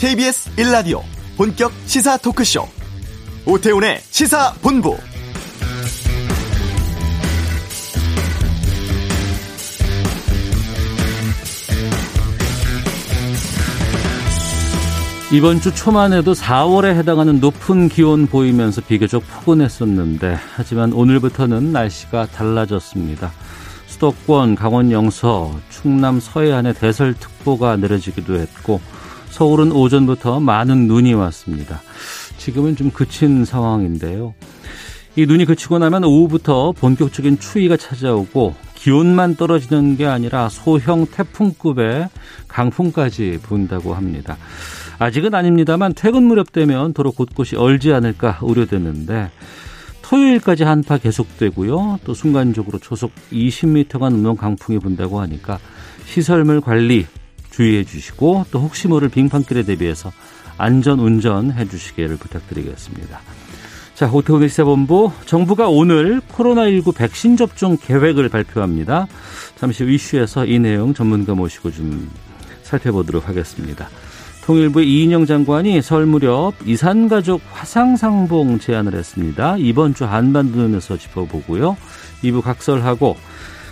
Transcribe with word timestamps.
KBS 0.00 0.56
1라디오 0.56 1.02
본격 1.36 1.70
시사 1.84 2.16
토크쇼 2.16 2.66
오태훈의 3.44 4.00
시사본부 4.08 4.96
이번 15.32 15.60
주 15.60 15.74
초만 15.74 16.14
해도 16.14 16.32
4월에 16.32 16.96
해당하는 16.96 17.38
높은 17.38 17.90
기온 17.90 18.26
보이면서 18.26 18.80
비교적 18.80 19.22
포근했었는데 19.28 20.38
하지만 20.54 20.94
오늘부터는 20.94 21.72
날씨가 21.72 22.28
달라졌습니다. 22.28 23.30
수도권, 23.84 24.54
강원 24.54 24.92
영서, 24.92 25.54
충남 25.68 26.20
서해안에 26.20 26.72
대설특보가 26.72 27.76
내려지기도 27.76 28.36
했고 28.36 28.80
서울은 29.30 29.72
오전부터 29.72 30.40
많은 30.40 30.86
눈이 30.86 31.14
왔습니다. 31.14 31.80
지금은 32.36 32.76
좀 32.76 32.90
그친 32.90 33.44
상황인데요. 33.44 34.34
이 35.16 35.26
눈이 35.26 35.44
그치고 35.44 35.78
나면 35.78 36.04
오후부터 36.04 36.72
본격적인 36.72 37.38
추위가 37.38 37.76
찾아오고 37.76 38.54
기온만 38.74 39.36
떨어지는 39.36 39.96
게 39.96 40.06
아니라 40.06 40.48
소형 40.48 41.06
태풍급의 41.06 42.08
강풍까지 42.48 43.40
분다고 43.42 43.94
합니다. 43.94 44.36
아직은 44.98 45.34
아닙니다만 45.34 45.94
퇴근 45.94 46.22
무렵 46.24 46.52
되면 46.52 46.92
도로 46.92 47.12
곳곳이 47.12 47.56
얼지 47.56 47.92
않을까 47.92 48.38
우려되는데 48.42 49.30
토요일까지 50.02 50.64
한파 50.64 50.98
계속되고요. 50.98 52.00
또 52.04 52.14
순간적으로 52.14 52.78
초속 52.78 53.12
20m가 53.32 54.10
넘는 54.10 54.36
강풍이 54.36 54.78
분다고 54.78 55.20
하니까 55.20 55.58
시설물 56.06 56.60
관리 56.60 57.06
주의해 57.60 57.84
주시고 57.84 58.46
또 58.50 58.60
혹시 58.60 58.88
모를 58.88 59.10
빙판길에 59.10 59.64
대비해서 59.64 60.10
안전 60.56 60.98
운전해 60.98 61.68
주시기를 61.68 62.16
부탁드리겠습니다. 62.16 63.20
자, 63.94 64.10
오태훈의 64.10 64.48
시사본부 64.48 65.12
정부가 65.26 65.68
오늘 65.68 66.22
코로나19 66.22 66.96
백신 66.96 67.36
접종 67.36 67.76
계획을 67.76 68.30
발표합니다. 68.30 69.08
잠시 69.56 69.84
후 69.84 69.90
이슈에서 69.90 70.46
이 70.46 70.58
내용 70.58 70.94
전문가 70.94 71.34
모시고 71.34 71.70
좀 71.70 72.10
살펴보도록 72.62 73.28
하겠습니다. 73.28 73.90
통일부의 74.44 74.90
이인영 74.90 75.26
장관이 75.26 75.82
설 75.82 76.06
무렵 76.06 76.54
이산가족 76.64 77.42
화상상봉 77.52 78.58
제안을 78.58 78.94
했습니다. 78.94 79.56
이번 79.58 79.92
주 79.92 80.06
한반도에서 80.06 80.96
짚어보고요. 80.96 81.76
2부 82.24 82.40
각설하고 82.40 83.18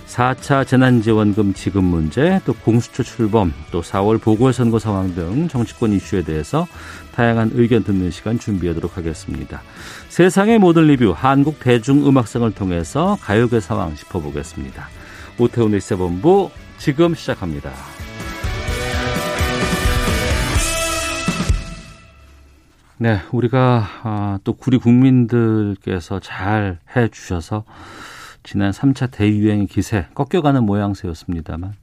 4차 0.08 0.66
재난지원금 0.66 1.52
지급 1.52 1.84
문제, 1.84 2.40
또 2.44 2.54
공수처 2.54 3.02
출범, 3.02 3.52
또 3.70 3.82
4월 3.82 4.20
보궐선거 4.20 4.78
상황 4.78 5.14
등 5.14 5.48
정치권 5.48 5.92
이슈에 5.92 6.22
대해서 6.22 6.66
다양한 7.14 7.50
의견 7.54 7.84
듣는 7.84 8.10
시간 8.10 8.38
준비하도록 8.38 8.96
하겠습니다. 8.96 9.62
세상의 10.08 10.58
모든 10.58 10.86
리뷰 10.86 11.12
한국 11.14 11.60
대중음악상을 11.60 12.50
통해서 12.54 13.18
가요계 13.20 13.60
상황 13.60 13.94
짚어보겠습니다. 13.94 14.88
오태훈의 15.38 15.80
시사본부 15.80 16.50
지금 16.78 17.14
시작합니다. 17.14 17.70
네, 23.00 23.20
우리가 23.30 23.86
아, 24.02 24.38
또 24.42 24.56
우리 24.66 24.78
국민들께서 24.78 26.18
잘 26.18 26.78
해주셔서 26.96 27.64
지난 28.42 28.70
3차 28.70 29.10
대유행의 29.10 29.66
기세 29.66 30.06
꺾여가는 30.14 30.64
모양새였습니다만 30.64 31.74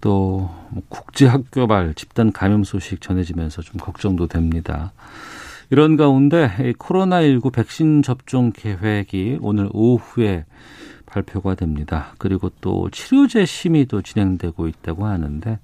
또 0.00 0.50
뭐 0.72 0.82
국제학교발 0.88 1.92
집단 1.94 2.32
감염 2.32 2.64
소식 2.64 3.02
전해지면서 3.02 3.60
좀 3.60 3.78
걱정도 3.78 4.26
됩니다. 4.26 4.92
이런 5.68 5.96
가운데 5.96 6.72
코로나19 6.78 7.52
백신 7.52 8.02
접종 8.02 8.52
계획이 8.52 9.38
오늘 9.42 9.68
오후에 9.72 10.46
발표가 11.04 11.54
됩니다. 11.54 12.14
그리고 12.16 12.50
또 12.62 12.88
치료제 12.90 13.44
심의도 13.44 14.00
진행되고 14.00 14.66
있다고 14.66 15.04
하는데 15.04 15.58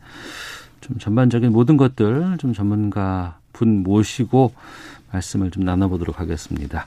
좀 0.83 0.99
전반적인 0.99 1.53
모든 1.53 1.79
것들 1.79 2.37
좀 2.39 2.53
전문가 2.53 3.39
분 3.55 3.83
모시고 3.83 4.53
말씀을 5.13 5.51
좀 5.51 5.65
나눠보도록 5.65 6.21
하겠습니다. 6.21 6.87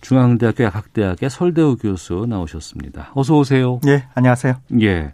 중앙대학교 0.00 0.64
약학대학의 0.64 1.30
설대우 1.30 1.76
교수 1.76 2.26
나오셨습니다. 2.28 3.10
어서 3.14 3.36
오세요. 3.36 3.80
예, 3.86 4.06
안녕하세요. 4.14 4.54
예. 4.80 5.12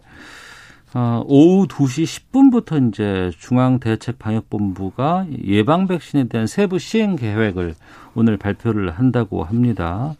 어, 0.93 1.21
오후 1.27 1.67
2시 1.67 2.31
10분부터 2.31 2.87
이제 2.87 3.31
중앙대책방역본부가 3.37 5.27
예방 5.45 5.85
백신에 5.87 6.27
대한 6.29 6.47
세부 6.47 6.79
시행 6.79 7.15
계획을 7.15 7.75
오늘 8.15 8.37
발표를 8.37 8.91
한다고 8.91 9.43
합니다. 9.43 10.15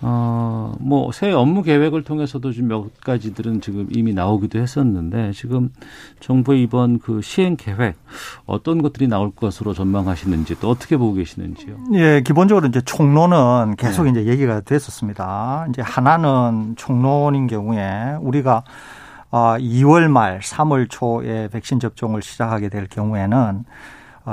어, 0.00 0.72
뭐, 0.78 1.10
새 1.12 1.32
업무 1.32 1.62
계획을 1.62 2.04
통해서도 2.04 2.52
좀몇 2.52 3.00
가지들은 3.00 3.60
지금 3.60 3.88
이미 3.90 4.14
나오기도 4.14 4.58
했었는데, 4.58 5.32
지금 5.32 5.70
정부의 6.20 6.62
이번 6.62 6.98
그 6.98 7.20
시행 7.20 7.56
계획, 7.56 7.96
어떤 8.46 8.80
것들이 8.80 9.08
나올 9.08 9.32
것으로 9.32 9.74
전망하시는지, 9.74 10.60
또 10.60 10.70
어떻게 10.70 10.96
보고 10.96 11.14
계시는지요? 11.14 11.76
예, 11.94 12.22
기본적으로 12.24 12.68
이제 12.68 12.80
총론은 12.80 13.76
계속 13.76 14.04
네. 14.04 14.10
이제 14.10 14.26
얘기가 14.26 14.60
됐었습니다. 14.60 15.66
이제 15.70 15.82
하나는 15.82 16.74
총론인 16.76 17.48
경우에 17.48 18.16
우리가 18.20 18.62
2월 19.30 20.06
어, 20.06 20.08
말, 20.08 20.40
3월 20.40 20.86
초에 20.88 21.48
백신 21.48 21.80
접종을 21.80 22.22
시작하게 22.22 22.68
될 22.68 22.86
경우에는 22.86 23.64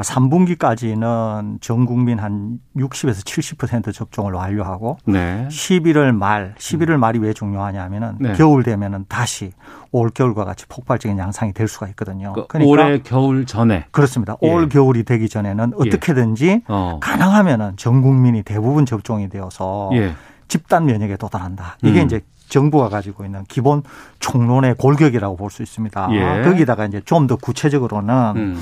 3분기까지는 0.02 1.04
어, 1.04 1.58
전 1.62 1.86
국민 1.86 2.20
한 2.20 2.60
60에서 2.76 3.26
70% 3.26 3.94
접종을 3.94 4.34
완료하고 4.34 4.98
네. 5.06 5.48
11월 5.50 6.12
말, 6.16 6.56
11월 6.58 6.98
말이 6.98 7.20
왜 7.20 7.34
중요하냐면은 7.34 8.18
네. 8.20 8.34
겨울 8.34 8.64
되면은 8.64 9.06
다시 9.08 9.52
올 9.92 10.10
겨울과 10.10 10.44
같이 10.46 10.66
폭발적인 10.68 11.18
양상이 11.18 11.54
될 11.54 11.68
수가 11.68 11.88
있거든요. 11.90 12.34
그 12.34 12.48
그러니까 12.48 12.70
올해 12.72 13.00
겨울 13.00 13.46
전에 13.46 13.86
그렇습니다. 13.92 14.36
예. 14.44 14.52
올 14.52 14.70
겨울이 14.70 15.04
되기 15.04 15.30
전에는 15.30 15.74
예. 15.74 15.88
어떻게든지 15.90 16.48
예. 16.48 16.62
어. 16.68 17.00
가능하면은 17.02 17.78
전 17.78 18.02
국민이 18.02 18.44
대부분 18.44 18.86
접종이 18.86 19.30
되어서 19.30 19.90
예. 19.94 20.14
집단 20.48 20.86
면역에 20.86 21.18
도달한다. 21.18 21.78
이게 21.84 22.02
음. 22.02 22.06
이제 22.06 22.22
정부가 22.50 22.90
가지고 22.90 23.26
있는 23.26 23.44
기본 23.48 23.82
총론의 24.20 24.76
골격이라고 24.76 25.36
볼 25.36 25.50
수 25.50 25.64
있습니다. 25.64 26.10
예. 26.12 26.44
거기다가 26.44 26.86
이제 26.86 27.02
좀 27.06 27.26
더 27.28 27.36
구체적으로는 27.38 28.34
음. 28.36 28.60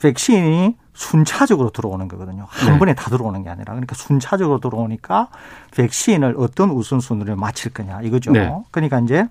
백신이 0.00 0.76
순차적으로 0.94 1.70
들어오는 1.70 2.08
거거든요. 2.08 2.46
한 2.48 2.72
네. 2.72 2.78
번에 2.78 2.94
다 2.94 3.08
들어오는 3.08 3.44
게 3.44 3.50
아니라 3.50 3.72
그러니까 3.72 3.94
순차적으로 3.94 4.58
들어오니까 4.58 5.28
백신을 5.76 6.34
어떤 6.38 6.70
우선순위를 6.70 7.36
맞힐 7.36 7.72
거냐 7.72 8.00
이거죠. 8.02 8.32
네. 8.32 8.52
그러니까 8.72 8.98
이제 8.98 9.28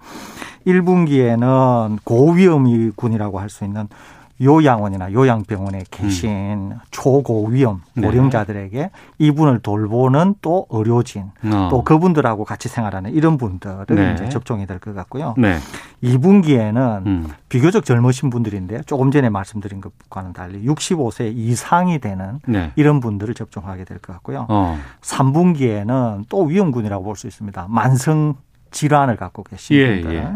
1분기에는 0.66 1.98
고위험군이라고 2.06 3.40
할 3.40 3.50
수 3.50 3.66
있는 3.66 3.90
요양원이나 4.42 5.14
요양병원에 5.14 5.86
계신 5.90 6.72
음. 6.74 6.80
초고 6.92 7.48
위험 7.48 7.82
네. 7.96 8.08
고령자들에게 8.08 8.78
네. 8.78 8.92
이분을 9.18 9.60
돌보는 9.60 10.36
또 10.42 10.68
의료진 10.70 11.32
어. 11.46 11.68
또 11.72 11.84
그분들하고 11.84 12.46
같이 12.46 12.70
생활하는 12.70 13.14
이런 13.14 13.38
분들을 13.38 13.86
네. 13.90 14.14
이제 14.14 14.30
접종이 14.30 14.66
될 14.68 14.80
것 14.80 14.94
같고요. 14.94 15.34
네. 15.38 15.58
2분기에는 16.04 17.06
음. 17.08 17.28
비교적 17.50 17.84
젊으신 17.84 18.30
분들인데 18.30 18.84
조금 18.86 19.10
전에 19.12 19.30
말씀드린 19.30 19.82
것과는 19.82 20.34
달리 20.34 20.64
65세 20.66 21.34
이상이 21.36 22.00
되는 22.00 22.40
네. 22.48 22.72
이런 22.76 23.00
분들을 23.00 23.34
접종하게 23.34 23.86
될 23.86 23.98
것 24.00 24.14
같고요. 24.14 24.46
어. 24.50 24.78
3분기에는 25.02 26.26
또 26.30 26.44
위험군이라고 26.44 27.04
볼 27.04 27.16
수 27.18 27.26
있습니다. 27.26 27.66
만성 27.70 28.36
질환을 28.70 29.16
갖고 29.16 29.42
계신 29.44 29.76
예, 29.78 30.02
분들. 30.02 30.16
예. 30.16 30.28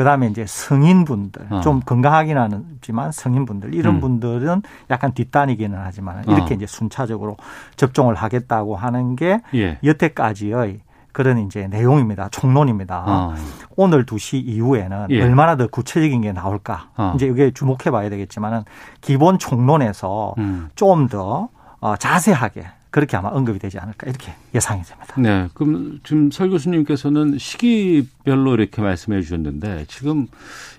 그다음에 0.00 0.28
이제 0.28 0.46
성인분들 0.46 1.48
어. 1.50 1.60
좀 1.60 1.80
건강하긴 1.80 2.38
하지만 2.38 3.12
성인분들 3.12 3.74
이런 3.74 3.96
음. 3.96 4.00
분들은 4.00 4.62
약간 4.88 5.12
뒷단이기는 5.12 5.78
하지만 5.78 6.24
이렇게 6.26 6.54
어. 6.54 6.56
이제 6.56 6.66
순차적으로 6.66 7.36
접종을 7.76 8.14
하겠다고 8.14 8.76
하는 8.76 9.14
게 9.14 9.42
예. 9.54 9.78
여태까지의 9.84 10.80
그런 11.12 11.36
이제 11.40 11.68
내용입니다. 11.68 12.30
총론입니다. 12.30 13.04
어. 13.06 13.34
오늘 13.76 14.06
2시 14.06 14.42
이후에는 14.46 15.08
예. 15.10 15.22
얼마나 15.22 15.58
더 15.58 15.66
구체적인 15.66 16.22
게 16.22 16.32
나올까. 16.32 16.88
어. 16.96 17.12
이제 17.16 17.26
이게 17.26 17.50
주목해 17.50 17.90
봐야 17.90 18.08
되겠지만은 18.08 18.62
기본 19.02 19.38
총론에서 19.38 20.34
음. 20.38 20.70
좀더 20.76 21.50
어, 21.80 21.96
자세하게 21.96 22.64
그렇게 22.90 23.16
아마 23.16 23.28
언급이 23.28 23.58
되지 23.58 23.78
않을까 23.78 24.08
이렇게 24.08 24.32
예상이 24.54 24.82
됩니다. 24.82 25.14
네. 25.18 25.48
그럼 25.54 26.00
지금 26.02 26.30
설 26.30 26.50
교수님께서는 26.50 27.38
시기별로 27.38 28.54
이렇게 28.54 28.82
말씀해 28.82 29.22
주셨는데 29.22 29.84
지금 29.88 30.26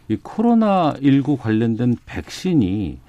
이 0.09 0.17
코로나 0.21 0.93
19 1.01 1.37
관련된 1.37 1.95
백신이 2.05 2.99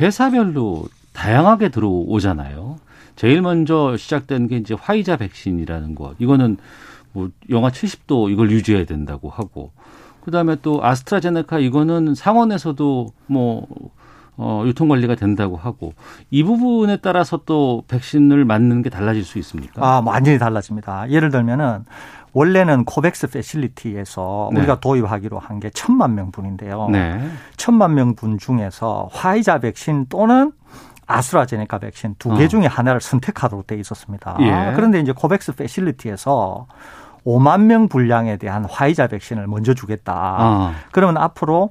회사별로 0.00 0.88
다양하게 1.12 1.68
들어오잖아요. 1.68 2.78
제일 3.16 3.42
먼저 3.42 3.96
시작된 3.96 4.48
게 4.48 4.56
이제 4.56 4.74
화이자 4.74 5.16
백신이라는 5.16 5.94
것. 5.94 6.16
이거는 6.18 6.56
뭐 7.12 7.30
영하 7.50 7.70
70도 7.70 8.30
이걸 8.32 8.50
유지해야 8.50 8.84
된다고 8.84 9.28
하고 9.28 9.72
그다음에 10.24 10.56
또 10.62 10.84
아스트라제네카 10.84 11.58
이거는 11.58 12.14
상원에서도 12.14 13.12
뭐 13.26 13.66
어, 14.36 14.62
유통 14.66 14.88
관리가 14.88 15.14
된다고 15.16 15.56
하고 15.56 15.92
이 16.30 16.42
부분에 16.42 16.98
따라서 16.98 17.40
또 17.46 17.84
백신을 17.88 18.44
맞는 18.44 18.82
게 18.82 18.90
달라질 18.90 19.24
수 19.24 19.38
있습니까? 19.38 19.84
아, 19.84 20.02
완전히 20.04 20.38
달라집니다. 20.38 21.10
예를 21.10 21.30
들면은 21.30 21.84
원래는 22.32 22.84
코백스 22.84 23.26
Facility에서 23.28 24.50
네. 24.52 24.60
우리가 24.60 24.80
도입하기로 24.80 25.38
한 25.38 25.58
게 25.60 25.68
천만 25.70 26.14
명분인데요. 26.14 26.88
네. 26.90 27.28
천만 27.56 27.94
명분 27.94 28.38
중에서 28.38 29.08
화이자 29.12 29.58
백신 29.58 30.06
또는 30.08 30.52
아스트라제네카 31.06 31.78
백신 31.78 32.14
두개 32.18 32.44
어. 32.44 32.48
중에 32.48 32.66
하나를 32.66 33.00
선택하도록 33.00 33.66
돼 33.66 33.76
있었습니다. 33.80 34.36
예. 34.40 34.72
그런데 34.76 35.00
이제 35.00 35.12
코백스 35.12 35.56
Facility에서 35.56 36.66
5만 37.26 37.62
명 37.62 37.88
분량에 37.88 38.36
대한 38.36 38.64
화이자 38.64 39.08
백신을 39.08 39.46
먼저 39.48 39.74
주겠다. 39.74 40.36
어. 40.38 40.72
그러면 40.92 41.16
앞으로 41.20 41.70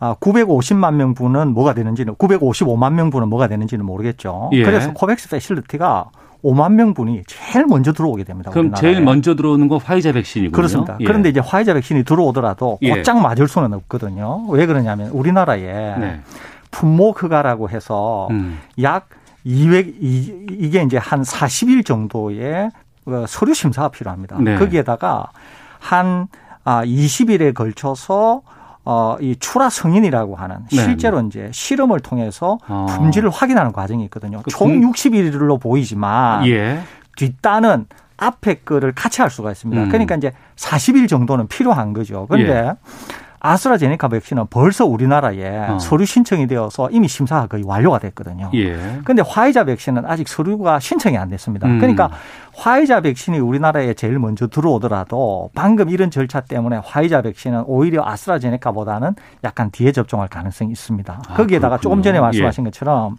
950만 0.00 0.84
아, 0.84 0.90
명분은 0.92 1.48
뭐가 1.48 1.74
되는지는 1.74 2.14
955만 2.14 2.92
명분은 2.92 3.28
뭐가 3.28 3.48
되는지는 3.48 3.84
모르겠죠. 3.84 4.50
예. 4.52 4.62
그래서 4.62 4.92
코백스 4.92 5.28
패실리티가 5.28 6.10
5만 6.44 6.72
명분이 6.74 7.22
제일 7.26 7.66
먼저 7.66 7.92
들어오게 7.92 8.22
됩니다. 8.22 8.50
그럼 8.50 8.66
우리나라에. 8.66 8.80
제일 8.80 9.04
먼저 9.04 9.34
들어오는 9.34 9.66
건 9.66 9.80
화이자 9.80 10.12
백신이군요. 10.12 10.52
그렇습니다. 10.52 10.96
예. 11.00 11.04
그런데 11.04 11.28
이제 11.28 11.40
화이자 11.40 11.74
백신이 11.74 12.04
들어오더라도 12.04 12.78
예. 12.82 12.90
곧장 12.90 13.22
맞을 13.22 13.48
수는 13.48 13.72
없거든요. 13.72 14.46
왜 14.48 14.66
그러냐면 14.66 15.08
우리나라에 15.10 15.98
네. 15.98 16.20
품목허가라고 16.70 17.70
해서 17.70 18.28
음. 18.30 18.58
약 18.82 19.08
200, 19.44 19.94
이게 20.00 20.82
이제 20.82 20.96
한 20.96 21.22
40일 21.22 21.84
정도의 21.84 22.70
어, 23.06 23.24
서류 23.26 23.54
심사가 23.54 23.88
필요합니다. 23.88 24.36
네. 24.40 24.56
거기에다가 24.56 25.28
한 25.80 26.28
20일에 26.64 27.50
아, 27.50 27.52
걸쳐서 27.52 28.42
어, 28.90 29.18
이 29.20 29.36
출하 29.38 29.68
승인이라고 29.68 30.34
하는 30.34 30.56
네. 30.72 30.76
실제로 30.82 31.20
네. 31.20 31.26
이제 31.26 31.50
실험을 31.52 32.00
통해서 32.00 32.58
어. 32.68 32.86
품질을 32.88 33.28
확인하는 33.28 33.70
과정이 33.72 34.02
있거든요. 34.04 34.40
그 34.42 34.50
총 34.50 34.80
60일로 34.80 35.60
보이지만 35.60 36.46
예. 36.46 36.80
뒷단은 37.16 37.84
앞에 38.16 38.54
거를 38.64 38.92
같이 38.94 39.20
할 39.20 39.30
수가 39.30 39.52
있습니다. 39.52 39.82
음. 39.82 39.88
그러니까 39.90 40.14
이제 40.16 40.32
40일 40.56 41.06
정도는 41.06 41.48
필요한 41.48 41.92
거죠. 41.92 42.26
그런데 42.30 42.52
예. 42.52 42.72
아스트라제네카 43.40 44.08
백신은 44.08 44.46
벌써 44.50 44.84
우리나라에 44.86 45.70
어. 45.70 45.78
서류 45.78 46.04
신청이 46.04 46.46
되어서 46.46 46.88
이미 46.90 47.08
심사가 47.08 47.46
거의 47.46 47.64
완료가 47.64 47.98
됐거든요. 47.98 48.50
그런데 49.04 49.22
예. 49.26 49.30
화이자 49.30 49.64
백신은 49.64 50.04
아직 50.06 50.28
서류가 50.28 50.80
신청이 50.80 51.16
안 51.16 51.28
됐습니다. 51.28 51.66
음. 51.68 51.78
그러니까 51.78 52.10
화이자 52.54 53.00
백신이 53.00 53.38
우리나라에 53.38 53.94
제일 53.94 54.18
먼저 54.18 54.48
들어오더라도 54.48 55.50
방금 55.54 55.88
이런 55.90 56.10
절차 56.10 56.40
때문에 56.40 56.80
화이자 56.84 57.22
백신은 57.22 57.64
오히려 57.66 58.04
아스트라제네카보다는 58.04 59.14
약간 59.44 59.70
뒤에 59.70 59.92
접종할 59.92 60.28
가능성이 60.28 60.72
있습니다. 60.72 61.22
아, 61.28 61.34
거기에다가 61.34 61.76
그렇군요. 61.76 61.80
조금 61.80 62.02
전에 62.02 62.20
말씀하신 62.20 62.64
예. 62.64 62.70
것처럼 62.70 63.16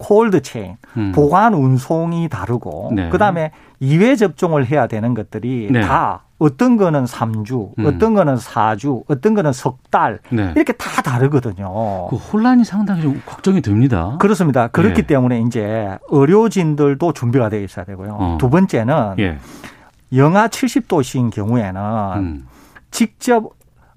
콜드 0.00 0.40
체인, 0.40 0.76
음. 0.96 1.12
보관 1.14 1.52
운송이 1.52 2.28
다르고 2.30 2.92
네. 2.96 3.10
그다음에 3.10 3.52
이외 3.80 4.16
접종을 4.16 4.66
해야 4.66 4.86
되는 4.86 5.12
것들이 5.14 5.68
네. 5.70 5.82
다 5.82 6.22
어떤 6.38 6.78
거는 6.78 7.04
3주, 7.04 7.78
음. 7.78 7.84
어떤 7.84 8.14
거는 8.14 8.36
4주, 8.36 9.04
어떤 9.08 9.34
거는 9.34 9.52
석 9.52 9.90
달, 9.90 10.20
네. 10.30 10.52
이렇게 10.56 10.72
다 10.72 11.02
다르거든요. 11.02 12.08
그 12.08 12.16
혼란이 12.16 12.64
상당히 12.64 13.02
좀 13.02 13.22
걱정이 13.26 13.60
됩니다. 13.60 14.16
그렇습니다. 14.18 14.68
그렇기 14.68 15.00
예. 15.00 15.06
때문에 15.06 15.42
이제 15.42 15.98
의료진들도 16.08 17.12
준비가 17.12 17.50
되어 17.50 17.60
있어야 17.60 17.84
되고요. 17.84 18.16
어. 18.18 18.38
두 18.40 18.48
번째는 18.48 19.16
예. 19.18 19.38
영하 20.16 20.48
70도씨인 20.48 21.30
경우에는 21.30 21.82
음. 22.16 22.46
직접 22.90 23.50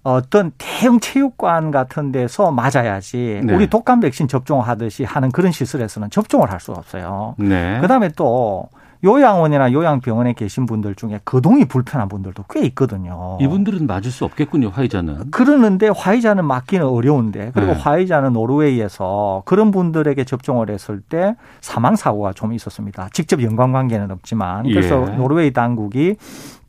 어떤 0.03 0.51
대형 0.57 0.99
체육관 0.99 1.71
같은 1.71 2.11
데서 2.11 2.51
맞아야지 2.51 3.41
네. 3.43 3.53
우리 3.53 3.67
독감 3.67 4.01
백신 4.01 4.27
접종하듯이 4.27 5.03
하는 5.05 5.31
그런 5.31 5.51
시설에서는 5.51 6.09
접종을 6.09 6.51
할 6.51 6.59
수가 6.59 6.79
없어요. 6.79 7.35
네. 7.37 7.79
그다음에 7.81 8.09
또 8.15 8.67
요양원이나 9.03 9.73
요양병원에 9.73 10.33
계신 10.33 10.65
분들 10.65 10.95
중에 10.95 11.19
거동이 11.25 11.65
불편한 11.65 12.07
분들도 12.07 12.45
꽤 12.49 12.61
있거든요. 12.67 13.37
이분들은 13.41 13.85
맞을 13.85 14.11
수 14.11 14.23
없겠군요, 14.23 14.69
화이자는. 14.69 15.31
그러는데 15.31 15.89
화이자는 15.89 16.45
맞기는 16.45 16.85
어려운데 16.85 17.51
그리고 17.53 17.73
네. 17.73 17.79
화이자는 17.79 18.31
노르웨이에서 18.31 19.43
그런 19.45 19.71
분들에게 19.71 20.23
접종을 20.23 20.69
했을 20.69 21.01
때 21.01 21.35
사망 21.59 21.97
사고가 21.97 22.31
좀 22.31 22.53
있었습니다. 22.53 23.09
직접 23.11 23.43
연관관계는 23.43 24.09
없지만 24.11 24.63
그래서 24.63 25.05
예. 25.11 25.17
노르웨이 25.17 25.51
당국이 25.51 26.15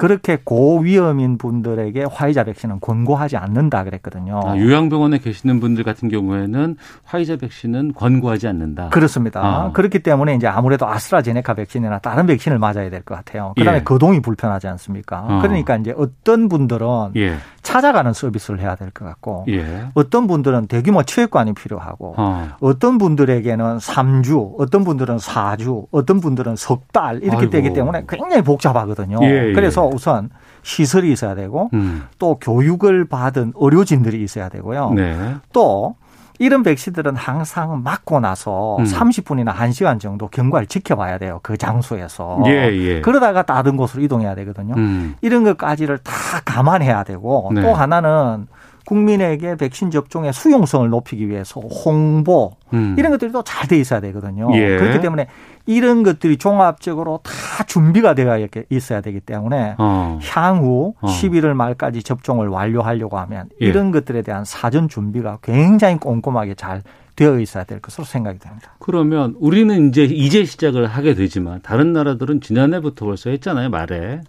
그렇게 0.05 0.37
고위험인 0.45 1.39
분들에게 1.39 2.05
화이자 2.13 2.45
백신은 2.45 2.81
권고하지 2.81 3.39
않는다 3.39 3.85
그랬거든요. 3.85 4.39
아, 4.45 4.55
요양병원에 4.59 5.17
계시는 5.17 5.61
분들 5.61 5.83
같은 5.83 6.11
경우에는 6.11 6.77
화이자 7.05 7.37
백신은 7.37 7.95
권고하지 7.95 8.47
않는다. 8.49 8.91
그렇습니다. 8.91 9.41
아. 9.41 9.73
그렇기 9.73 10.01
때문에 10.01 10.35
이제 10.35 10.47
아무래도 10.47 10.87
아스트라제네카 10.87 11.55
백신이나 11.55 12.01
다른 12.01 12.27
백신을 12.27 12.59
맞아야 12.59 12.91
될 12.91 13.01
것 13.03 13.15
같아요. 13.15 13.55
그다음에 13.57 13.79
예. 13.79 13.83
거동이 13.83 14.21
불편하지 14.21 14.69
않습니까? 14.69 15.25
어. 15.27 15.39
그러니까 15.41 15.77
이제 15.77 15.95
어떤 15.97 16.51
분들은 16.51 16.87
예. 17.17 17.37
찾아가는 17.63 18.13
서비스를 18.13 18.61
해야 18.61 18.75
될 18.77 18.91
것 18.91 19.07
같고 19.07 19.47
예. 19.49 19.87
어떤 19.95 20.27
분들은 20.27 20.67
대규모 20.67 21.03
체육관이 21.03 21.55
필요하고 21.55 22.15
어. 22.19 22.51
떤 22.79 22.99
분들에게는 22.99 23.79
3주, 23.79 24.55
어떤 24.59 24.85
분들은 24.85 25.17
4주, 25.17 25.87
어떤 25.91 26.21
분들은 26.21 26.57
석 26.57 26.85
달 26.93 27.23
이렇게 27.23 27.37
아이고. 27.39 27.51
되기 27.51 27.73
때문에 27.73 28.05
굉장히 28.09 28.43
복잡하거든요. 28.43 29.19
예, 29.23 29.49
예. 29.49 29.53
그래서 29.55 29.87
우선 29.95 30.31
시설이 30.63 31.13
있어야 31.13 31.35
되고 31.35 31.71
음. 31.75 32.05
또 32.19 32.39
교육을 32.39 33.07
받은 33.07 33.53
의료진들이 33.57 34.23
있어야 34.23 34.49
되고요. 34.49 34.91
네. 34.91 35.37
또 35.53 35.97
이런 36.39 36.63
백신들은 36.65 37.15
항상 37.15 37.83
맞고 37.83 38.21
나서 38.21 38.77
음. 38.79 38.85
30분이나 38.85 39.55
1시간 39.55 40.01
정도 40.01 40.29
경과를 40.29 40.67
지켜봐야 40.67 41.19
돼요. 41.19 41.39
그 41.43 41.57
장소에서. 41.57 42.43
예, 42.47 42.73
예. 42.73 43.01
그러다가 43.01 43.43
다른 43.43 43.77
곳으로 43.77 44.03
이동해야 44.03 44.35
되거든요. 44.35 44.75
음. 44.77 45.15
이런 45.21 45.45
것까지를 45.45 45.99
다 45.99 46.13
감안해야 46.45 47.05
되고 47.05 47.51
네. 47.55 47.63
또 47.63 47.73
하나는 47.73 48.49
국민에게 48.87 49.57
백신 49.57 49.91
접종의 49.91 50.33
수용성을 50.33 50.89
높이기 50.89 51.29
위해서 51.29 51.61
홍보 51.61 52.57
음. 52.73 52.95
이런 52.99 53.11
것들이 53.13 53.33
또 53.33 53.43
잘 53.43 53.69
돼 53.69 53.79
있어야 53.79 54.01
되거든요. 54.01 54.51
예. 54.55 54.77
그렇기 54.77 55.01
때문에 55.01 55.27
이런 55.67 56.03
것들이 56.03 56.37
종합적으로 56.37 57.21
다 57.23 57.65
준비가 57.65 58.15
되어 58.15 58.47
있어야 58.69 59.01
되기 59.01 59.21
때문에 59.21 59.77
어. 59.79 60.19
향후 60.23 60.95
어. 61.01 61.07
11월 61.09 61.55
말까지 61.55 62.03
접종을 62.03 62.49
완료하려고 62.49 63.19
하면 63.19 63.49
예. 63.63 63.67
이런 63.67 63.91
것들에 63.91 64.23
대한 64.23 64.45
사전 64.45 64.89
준비가 64.89 65.39
굉장히 65.43 65.97
꼼꼼하게 65.99 66.55
잘 66.55 66.83
되어 67.17 67.39
있어야 67.39 67.63
될 67.65 67.81
것으로 67.81 68.05
생각이 68.05 68.39
됩니다. 68.41 68.75
그러면 68.81 69.37
우리는 69.39 69.89
이제 69.89 70.03
이제 70.03 70.45
시작을 70.45 70.87
하게 70.87 71.15
되지만 71.15 71.61
다른 71.63 71.93
나라들은 71.93 72.41
지난해부터 72.41 73.07
벌써 73.07 73.31
했잖아요, 73.31 73.71
말에. 73.71 74.21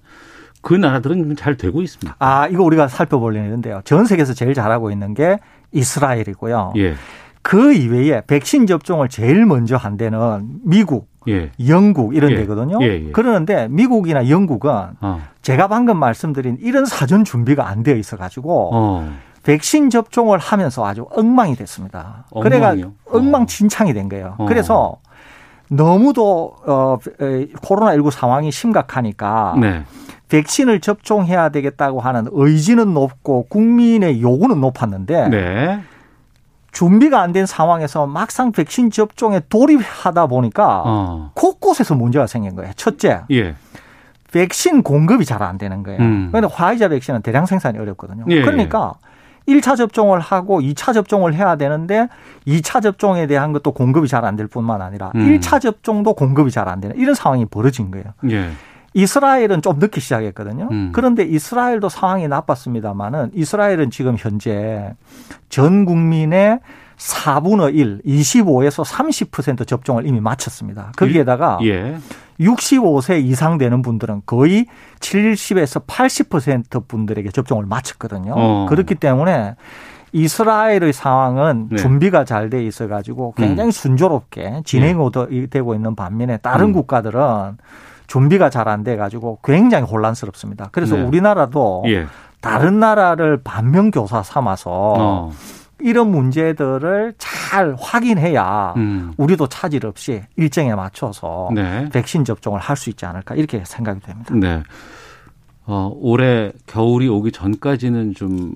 그 0.65 0.73
나라들은 0.73 1.35
잘 1.35 1.57
되고 1.57 1.83
있습니다. 1.83 2.15
아, 2.17 2.47
이거 2.47 2.63
우리가 2.63 2.87
살펴볼 2.87 3.35
일인데요. 3.35 3.81
전 3.85 4.05
세계에서 4.05 4.33
제일 4.33 4.55
잘하고 4.55 4.89
있는 4.89 5.13
게 5.13 5.37
이스라엘이고요. 5.71 6.73
예. 6.77 6.95
그 7.43 7.71
이외에 7.71 8.23
백신 8.25 8.65
접종을 8.65 9.07
제일 9.07 9.45
먼저 9.45 9.77
한 9.77 9.95
데는 9.95 10.47
미국, 10.63 11.07
예. 11.27 11.51
영국 11.67 12.15
이런 12.15 12.31
예. 12.31 12.37
데거든요. 12.37 12.79
예, 12.81 12.87
예. 12.87 13.11
그러는데 13.11 13.67
미국이나 13.69 14.27
영국은 14.27 14.71
어. 15.01 15.21
제가 15.43 15.67
방금 15.67 15.97
말씀드린 15.97 16.57
이런 16.59 16.87
사전 16.87 17.23
준비가 17.23 17.67
안 17.67 17.83
되어 17.83 17.95
있어 17.97 18.17
가지고 18.17 18.71
어. 18.73 19.13
백신 19.43 19.91
접종을 19.91 20.39
하면서 20.39 20.83
아주 20.83 21.05
엉망이 21.11 21.55
됐습니다. 21.55 22.25
그래가 22.41 22.75
엉망진창이 23.05 23.93
된 23.93 24.09
거예요. 24.09 24.33
어. 24.39 24.45
그래서 24.47 24.97
너무도 25.69 26.55
어 26.65 26.97
코로나 27.61 27.93
19 27.93 28.09
상황이 28.09 28.51
심각하니까 28.51 29.55
네. 29.61 29.83
백신을 30.29 30.79
접종해야 30.81 31.49
되겠다고 31.49 31.99
하는 32.01 32.27
의지는 32.31 32.93
높고 32.93 33.45
국민의 33.49 34.21
요구는 34.21 34.59
높았는데 34.61 35.29
네. 35.29 35.79
준비가 36.71 37.21
안 37.21 37.31
된 37.31 37.45
상황에서 37.45 38.05
막상 38.05 38.51
백신 38.51 38.91
접종에 38.91 39.41
돌입하다 39.49 40.27
보니까 40.27 40.81
어. 40.85 41.31
곳곳에서 41.33 41.95
문제가 41.95 42.27
생긴 42.27 42.55
거예요. 42.55 42.73
첫째, 42.75 43.21
예. 43.31 43.55
백신 44.33 44.83
공급이 44.83 45.23
잘 45.25 45.41
안 45.41 45.57
되는 45.57 45.83
거예요. 45.83 45.99
음. 46.01 46.29
그런데 46.31 46.53
화이자 46.53 46.89
백신은 46.89 47.21
대량 47.21 47.45
생산이 47.45 47.77
어렵거든요. 47.79 48.25
예. 48.29 48.41
그러니까 48.41 48.93
1차 49.47 49.77
접종을 49.77 50.19
하고 50.19 50.59
2차 50.59 50.93
접종을 50.93 51.33
해야 51.35 51.55
되는데 51.55 52.09
2차 52.47 52.81
접종에 52.81 53.27
대한 53.27 53.53
것도 53.53 53.71
공급이 53.71 54.07
잘 54.09 54.25
안 54.25 54.35
될 54.35 54.47
뿐만 54.47 54.81
아니라 54.81 55.11
음. 55.15 55.21
1차 55.39 55.61
접종도 55.61 56.13
공급이 56.15 56.51
잘 56.51 56.67
안 56.67 56.81
되는 56.81 56.97
이런 56.97 57.15
상황이 57.15 57.45
벌어진 57.45 57.91
거예요. 57.91 58.07
예. 58.31 58.49
이스라엘은 58.95 59.61
좀 59.61 59.77
늦게 59.77 59.99
시작했거든요. 59.99 60.69
음. 60.71 60.91
그런데 60.93 61.23
이스라엘도 61.23 61.89
상황이 61.89 62.27
나빴습니다만은 62.29 63.31
이스라엘은 63.33 63.91
지금 63.91 64.15
현재 64.17 64.93
전 65.49 65.83
국민의 65.83 66.61
4분의 66.97 67.75
1, 67.75 68.01
25에서 68.05 68.85
30% 68.85 69.67
접종을 69.67 70.07
이미 70.07 70.21
마쳤습니다. 70.21 70.93
거기에다가 70.95 71.59
예. 71.63 71.97
65세 72.39 73.21
이상 73.21 73.57
되는 73.57 73.81
분들은 73.81 74.21
거의 74.25 74.65
70에서 75.01 75.85
80% 75.85 76.87
분들에게 76.87 77.31
접종을 77.31 77.65
마쳤거든요. 77.65 78.33
어. 78.33 78.65
그렇기 78.69 78.95
때문에 78.95 79.55
이스라엘의 80.13 80.93
상황은 80.93 81.67
네. 81.71 81.75
준비가 81.75 82.23
잘 82.23 82.49
돼 82.49 82.63
있어 82.63 82.87
가지고 82.87 83.33
굉장히 83.35 83.67
음. 83.67 83.71
순조롭게 83.71 84.61
진행되고 84.63 85.73
예. 85.73 85.75
있는 85.75 85.95
반면에 85.97 86.37
다른 86.37 86.67
음. 86.67 86.73
국가들은 86.73 87.57
준비가 88.07 88.49
잘 88.49 88.67
안 88.67 88.83
돼 88.83 88.95
가지고 88.97 89.39
굉장히 89.43 89.85
혼란스럽습니다. 89.85 90.69
그래서 90.71 90.95
네. 90.95 91.03
우리나라도 91.03 91.83
예. 91.87 92.07
다른 92.41 92.79
나라를 92.79 93.41
반면교사 93.43 94.21
삼아서 94.23 94.69
어. 94.97 95.31
이런 95.79 96.09
문제들을 96.11 97.15
잘 97.17 97.75
확인해야 97.79 98.73
음. 98.77 99.13
우리도 99.17 99.47
차질 99.47 99.85
없이 99.85 100.21
일정에 100.35 100.73
맞춰서 100.75 101.49
네. 101.53 101.89
백신 101.91 102.23
접종을 102.25 102.59
할 102.59 102.75
수 102.77 102.89
있지 102.89 103.05
않을까 103.05 103.35
이렇게 103.35 103.63
생각이 103.65 103.99
됩니다. 104.01 104.33
네. 104.35 104.63
어, 105.65 105.91
올해 105.95 106.51
겨울이 106.67 107.07
오기 107.07 107.31
전까지는 107.31 108.13
좀 108.13 108.53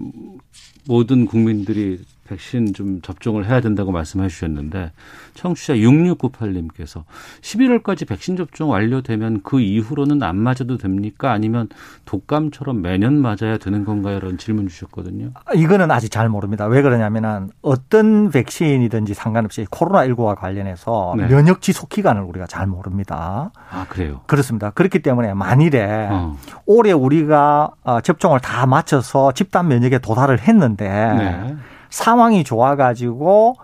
모든 0.87 1.25
국민들이 1.25 1.99
백신 2.29 2.73
좀 2.73 3.01
접종을 3.01 3.47
해야 3.47 3.59
된다고 3.59 3.91
말씀해 3.91 4.27
주셨는데 4.27 4.91
청취자 5.33 5.73
6698님께서 5.75 7.03
11월까지 7.41 8.07
백신 8.07 8.37
접종 8.37 8.69
완료되면 8.69 9.41
그 9.43 9.59
이후로는 9.59 10.21
안 10.21 10.37
맞아도 10.37 10.77
됩니까? 10.77 11.31
아니면 11.31 11.67
독감처럼 12.05 12.81
매년 12.81 13.15
맞아야 13.15 13.57
되는 13.57 13.83
건가요? 13.83 14.17
이런 14.17 14.37
질문 14.37 14.67
주셨거든요. 14.67 15.31
이거는 15.55 15.89
아직 15.91 16.11
잘 16.11 16.29
모릅니다. 16.29 16.65
왜 16.65 16.81
그러냐면은 16.81 17.49
어떤 17.61 18.29
백신이든지 18.29 19.13
상관없이 19.13 19.65
코로나19와 19.65 20.35
관련해서 20.35 21.15
네. 21.17 21.27
면역 21.27 21.61
지속 21.61 21.89
기간을 21.89 22.21
우리가 22.21 22.45
잘 22.45 22.67
모릅니다. 22.67 23.51
아, 23.71 23.85
그래요? 23.89 24.21
그렇습니다. 24.27 24.69
그렇기 24.71 24.99
때문에 24.99 25.33
만일에 25.33 26.07
어. 26.11 26.37
올해 26.65 26.91
우리가 26.91 27.71
어, 27.83 28.01
접종을 28.01 28.39
다 28.39 28.65
마쳐서 28.65 29.31
집단 29.31 29.67
면역에 29.67 29.99
도달을 29.99 30.39
했는데 30.39 30.87
네. 30.89 31.55
상황이 31.89 32.43
좋아가지고 32.43 33.55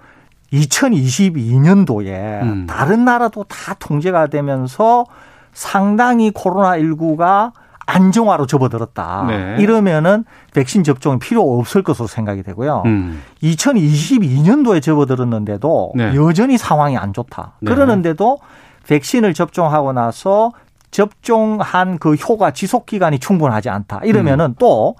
2022년도에 0.53 2.41
음. 2.41 2.65
다른 2.67 3.05
나라도 3.05 3.44
다 3.46 3.75
통제가 3.77 4.27
되면서 4.27 5.05
상당히 5.53 6.32
코로나19가 6.32 7.51
안정화로 7.88 8.48
접어들었다. 8.48 9.25
네. 9.27 9.55
이러면은 9.60 10.25
백신 10.53 10.84
접종이 10.84 11.20
필요 11.20 11.60
없을 11.60 11.84
것으로 11.84 12.08
생각이 12.08 12.41
되고요. 12.44 12.84
음. 12.86 13.22
2022년도에 13.44 14.82
접어들었는데도 14.82 15.94
네. 15.96 16.15
여전히 16.15 16.58
상황이 16.58 16.98
안 16.98 17.13
좋다. 17.13 17.53
네. 17.62 17.72
그러는데도 17.72 18.39
백신을 18.88 19.34
접종하고 19.34 19.94
나서 19.94 20.51
접종한 20.89 22.00
그 22.00 22.15
효과 22.15 22.51
지속 22.51 22.86
기간이 22.86 23.20
충분하지 23.20 23.70
않다. 23.70 24.01
이러면은 24.03 24.46
음. 24.46 24.55
또 24.58 24.96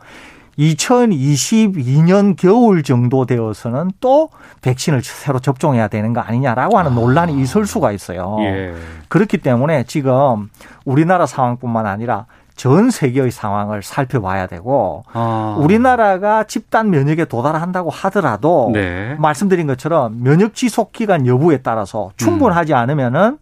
2022년 0.58 2.36
겨울 2.38 2.84
정도 2.84 3.26
되어서는 3.26 3.92
또 4.00 4.30
백신을 4.62 5.02
새로 5.04 5.40
접종해야 5.40 5.88
되는 5.88 6.14
거 6.14 6.22
아니냐라고 6.22 6.78
하는 6.78 6.92
아. 6.92 6.96
논란이 6.96 7.42
있을 7.42 7.66
수가 7.66 7.92
있어요. 7.92 8.38
예. 8.42 8.74
그렇기 9.10 9.40
때문에 9.40 9.84
지금 9.84 10.50
우리나라 10.86 11.26
상황뿐만 11.26 11.86
아니라 11.86 12.26
전 12.56 12.90
세계의 12.90 13.32
상황을 13.32 13.84
살펴봐야 13.84 14.48
되고 14.48 15.04
아. 15.12 15.58
우리나라가 15.60 16.46
집단 16.46 16.90
면역에 16.90 17.26
도달한다고 17.26 17.90
하더라도 17.90 18.72
네. 18.74 19.16
말씀드린 19.20 19.68
것처럼 19.68 20.24
면역 20.24 20.56
지속 20.56 20.94
기간 20.94 21.28
여부에 21.28 21.58
따라서 21.58 22.12
충분하지 22.16 22.74
음. 22.74 22.78
않으면은 22.78 23.38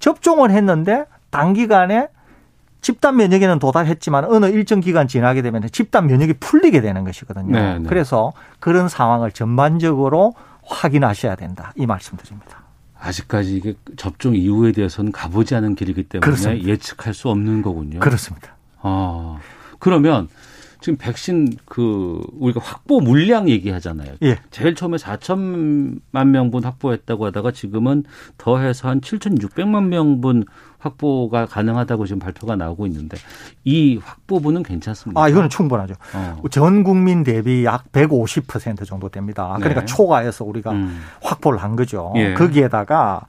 접종을 0.00 0.50
했는데 0.50 1.04
단기간에 1.30 2.08
집단 2.80 3.16
면역에는 3.16 3.58
도달했지만 3.58 4.24
어느 4.26 4.46
일정 4.46 4.80
기간 4.80 5.08
지나게 5.08 5.42
되면 5.42 5.62
집단 5.72 6.06
면역이 6.06 6.34
풀리게 6.34 6.80
되는 6.80 7.04
것이거든요. 7.04 7.52
네네. 7.52 7.78
네. 7.80 7.88
그래서 7.88 8.32
그런 8.60 8.88
상황을 8.88 9.32
전반적으로 9.32 10.34
확인하셔야 10.62 11.34
된다. 11.34 11.72
이 11.76 11.86
말씀드립니다. 11.86 12.62
아직까지 12.98 13.56
이게 13.56 13.74
접종 13.96 14.34
이후에 14.34 14.72
대해서는 14.72 15.12
가보지 15.12 15.54
않은 15.54 15.74
길이기 15.74 16.04
때문에 16.04 16.24
그렇습니다. 16.24 16.68
예측할 16.68 17.14
수 17.14 17.28
없는 17.28 17.62
거군요. 17.62 18.00
그렇습니다. 18.00 18.56
아, 18.80 19.38
그러면 19.78 20.28
지금 20.86 20.98
백신 20.98 21.56
그 21.64 22.22
우리가 22.38 22.60
확보 22.62 23.00
물량 23.00 23.48
얘기하잖아요. 23.48 24.12
예. 24.22 24.38
제일 24.52 24.76
처음에 24.76 24.98
4천만 24.98 26.28
명분 26.28 26.62
확보했다고 26.62 27.26
하다가 27.26 27.50
지금은 27.50 28.04
더해서 28.38 28.88
한 28.88 29.00
7,600만 29.00 29.88
명분 29.88 30.44
확보가 30.78 31.46
가능하다고 31.46 32.06
지금 32.06 32.20
발표가 32.20 32.54
나오고 32.54 32.86
있는데 32.86 33.16
이 33.64 33.98
확보분은 34.00 34.62
괜찮습니다. 34.62 35.20
아, 35.20 35.28
이거는 35.28 35.48
충분하죠. 35.48 35.94
어. 36.14 36.40
전 36.52 36.84
국민 36.84 37.24
대비 37.24 37.64
약 37.64 37.90
150% 37.90 38.86
정도 38.86 39.08
됩니다. 39.08 39.56
그러니까 39.56 39.80
네. 39.80 39.86
초과해서 39.86 40.44
우리가 40.44 40.70
음. 40.70 41.02
확보를 41.20 41.60
한 41.64 41.74
거죠. 41.74 42.12
예. 42.14 42.34
거기에다가 42.34 43.22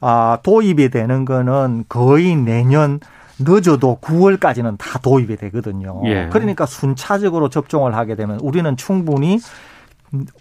아, 0.00 0.38
도입이 0.42 0.88
되는 0.88 1.26
거는 1.26 1.84
거의 1.90 2.36
내년 2.36 3.00
늦어도 3.44 3.98
9월까지는 4.00 4.76
다 4.78 4.98
도입이 4.98 5.36
되거든요. 5.36 6.00
예. 6.04 6.28
그러니까 6.30 6.66
순차적으로 6.66 7.48
접종을 7.48 7.94
하게 7.94 8.16
되면 8.16 8.38
우리는 8.40 8.76
충분히 8.76 9.38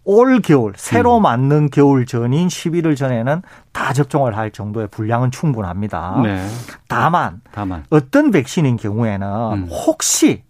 올 0.03 0.41
겨울 0.41 0.73
새로 0.75 1.17
음. 1.17 1.23
맞는 1.23 1.69
겨울 1.69 2.05
전인 2.05 2.47
11월 2.47 2.95
전에는 2.97 3.41
다 3.71 3.93
접종을 3.93 4.35
할 4.35 4.51
정도의 4.51 4.87
분량은 4.87 5.31
충분합니다. 5.31 6.19
네. 6.23 6.45
다만, 6.87 7.41
다만 7.51 7.85
어떤 7.89 8.31
백신인 8.31 8.75
경우에는 8.75 9.27
음. 9.27 9.67
혹시 9.69 10.43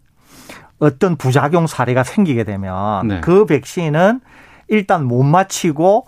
어떤 0.80 1.16
부작용 1.16 1.68
사례가 1.68 2.04
생기게 2.04 2.44
되면 2.44 3.08
네. 3.08 3.22
그 3.22 3.46
백신은 3.46 4.22
일단 4.68 5.06
못 5.06 5.22
맞히고 5.22 6.08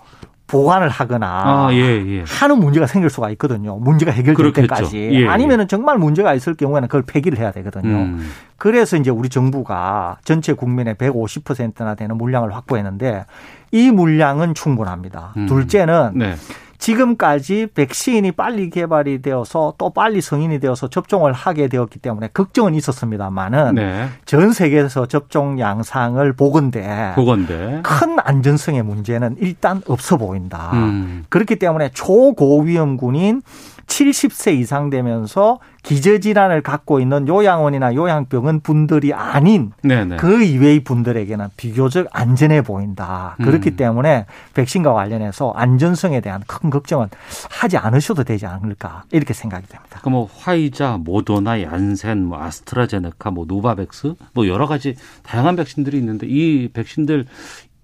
보관을 0.53 0.88
하거나 0.88 1.27
아, 1.27 1.69
예, 1.74 1.79
예. 1.79 2.24
하는 2.27 2.60
문제가 2.60 2.86
생길 2.86 3.10
수가 3.10 3.31
있거든요. 3.31 3.77
문제가 3.77 4.12
해결될 4.12 4.36
그렇겠죠. 4.36 4.67
때까지 4.67 4.98
예, 5.00 5.22
예, 5.22 5.27
아니면은 5.27 5.67
정말 5.67 5.98
문제가 5.98 6.36
있을 6.36 6.53
경우에는 6.53 6.88
그걸 6.88 7.01
폐기를 7.01 7.39
해야 7.39 7.51
되거든요. 7.51 7.95
음. 7.95 8.29
그래서 8.57 8.95
이제 8.95 9.10
우리 9.10 9.29
정부가 9.29 10.17
전체 10.24 10.53
국민의 10.53 10.93
150%나 10.93 11.95
되는 11.95 12.15
물량을 12.17 12.55
확보했는데 12.55 13.25
이 13.72 13.89
물량은 13.89 14.53
충분합니다. 14.53 15.33
음. 15.38 15.48
둘째는 15.48 16.12
네. 16.13 16.36
지금까지 16.83 17.67
백신이 17.73 18.33
빨리 18.33 18.69
개발이 18.69 19.21
되어서 19.21 19.73
또 19.77 19.91
빨리 19.91 20.19
성인이 20.19 20.59
되어서 20.59 20.89
접종을 20.89 21.31
하게 21.31 21.69
되었기 21.69 21.99
때문에 21.99 22.27
걱정은 22.33 22.75
있었습니다만은 22.75 23.75
네. 23.75 24.09
전 24.25 24.51
세계에서 24.51 25.05
접종 25.05 25.61
양상을 25.61 26.33
보건대, 26.33 27.13
보건대 27.15 27.79
큰 27.83 28.17
안전성의 28.19 28.83
문제는 28.83 29.37
일단 29.39 29.81
없어 29.87 30.17
보인다. 30.17 30.71
음. 30.73 31.23
그렇기 31.29 31.55
때문에 31.55 31.91
초고위험군인 31.93 33.43
70세 33.87 34.57
이상 34.57 34.89
되면서 34.89 35.59
기저질환을 35.83 36.61
갖고 36.61 36.99
있는 36.99 37.27
요양원이나 37.27 37.93
요양병원 37.93 38.61
분들이 38.61 39.13
아닌 39.13 39.71
네네. 39.83 40.17
그 40.17 40.43
이외의 40.43 40.83
분들에게는 40.83 41.47
비교적 41.57 42.07
안전해 42.11 42.61
보인다. 42.61 43.35
그렇기 43.43 43.71
음. 43.71 43.75
때문에 43.75 44.25
백신과 44.53 44.93
관련해서 44.93 45.51
안전성에 45.55 46.21
대한 46.21 46.41
큰 46.47 46.69
걱정은 46.69 47.09
하지 47.49 47.77
않으셔도 47.77 48.23
되지 48.23 48.45
않을까 48.45 49.03
이렇게 49.11 49.33
생각이 49.33 49.67
됩니다. 49.67 49.99
그뭐 50.03 50.29
화이자, 50.33 50.99
모더나, 51.03 51.61
얀센, 51.61 52.25
뭐 52.25 52.41
아스트라제네카, 52.41 53.31
뭐 53.31 53.45
노바백스 53.45 54.15
뭐 54.33 54.47
여러 54.47 54.67
가지 54.67 54.95
다양한 55.23 55.57
백신들이 55.57 55.97
있는데 55.97 56.27
이 56.27 56.69
백신들 56.69 57.25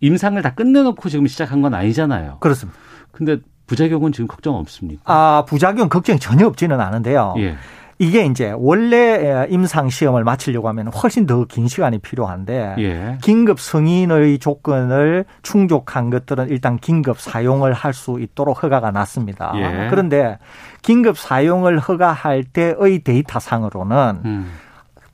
임상을 0.01 0.41
다 0.41 0.53
끝내놓고 0.53 1.09
지금 1.09 1.27
시작한 1.27 1.61
건 1.61 1.73
아니잖아요. 1.73 2.37
그렇습니다. 2.39 2.79
근데 3.11 3.39
부작용은 3.69 4.11
지금 4.11 4.27
걱정 4.27 4.55
없습니까? 4.55 5.01
아, 5.05 5.45
부작용 5.47 5.89
걱정 5.89 6.17
전혀 6.17 6.47
없지는 6.47 6.81
않은데요. 6.81 7.35
예. 7.37 7.55
이게 8.01 8.25
이제 8.25 8.53
원래 8.57 9.45
임상 9.49 9.89
시험을 9.89 10.23
마치려고 10.23 10.69
하면 10.69 10.87
훨씬 10.87 11.25
더 11.25 11.43
긴 11.45 11.67
시간이 11.67 11.99
필요한데 11.99 12.75
예. 12.79 13.17
긴급 13.21 13.59
승인의 13.59 14.39
조건을 14.39 15.25
충족한 15.43 16.09
것들은 16.09 16.47
일단 16.49 16.77
긴급 16.77 17.19
사용을 17.19 17.73
할 17.73 17.93
수 17.93 18.19
있도록 18.21 18.63
허가가 18.63 18.91
났습니다. 18.91 19.51
예. 19.55 19.87
그런데 19.89 20.39
긴급 20.81 21.17
사용을 21.17 21.77
허가할 21.79 22.45
때의 22.45 22.99
데이터상으로는 23.03 24.21
음. 24.23 24.51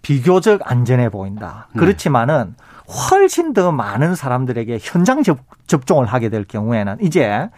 비교적 0.04 0.62
안전해 0.72 1.10
보인다. 1.10 1.68
네. 1.74 1.80
그렇지만은 1.80 2.54
훨씬 3.10 3.54
더 3.54 3.72
많은 3.72 4.14
사람들에게 4.14 4.78
현장 4.80 5.24
접종을 5.66 6.06
하게 6.06 6.30
될 6.30 6.44
경우에는 6.46 6.98
이제 7.02 7.50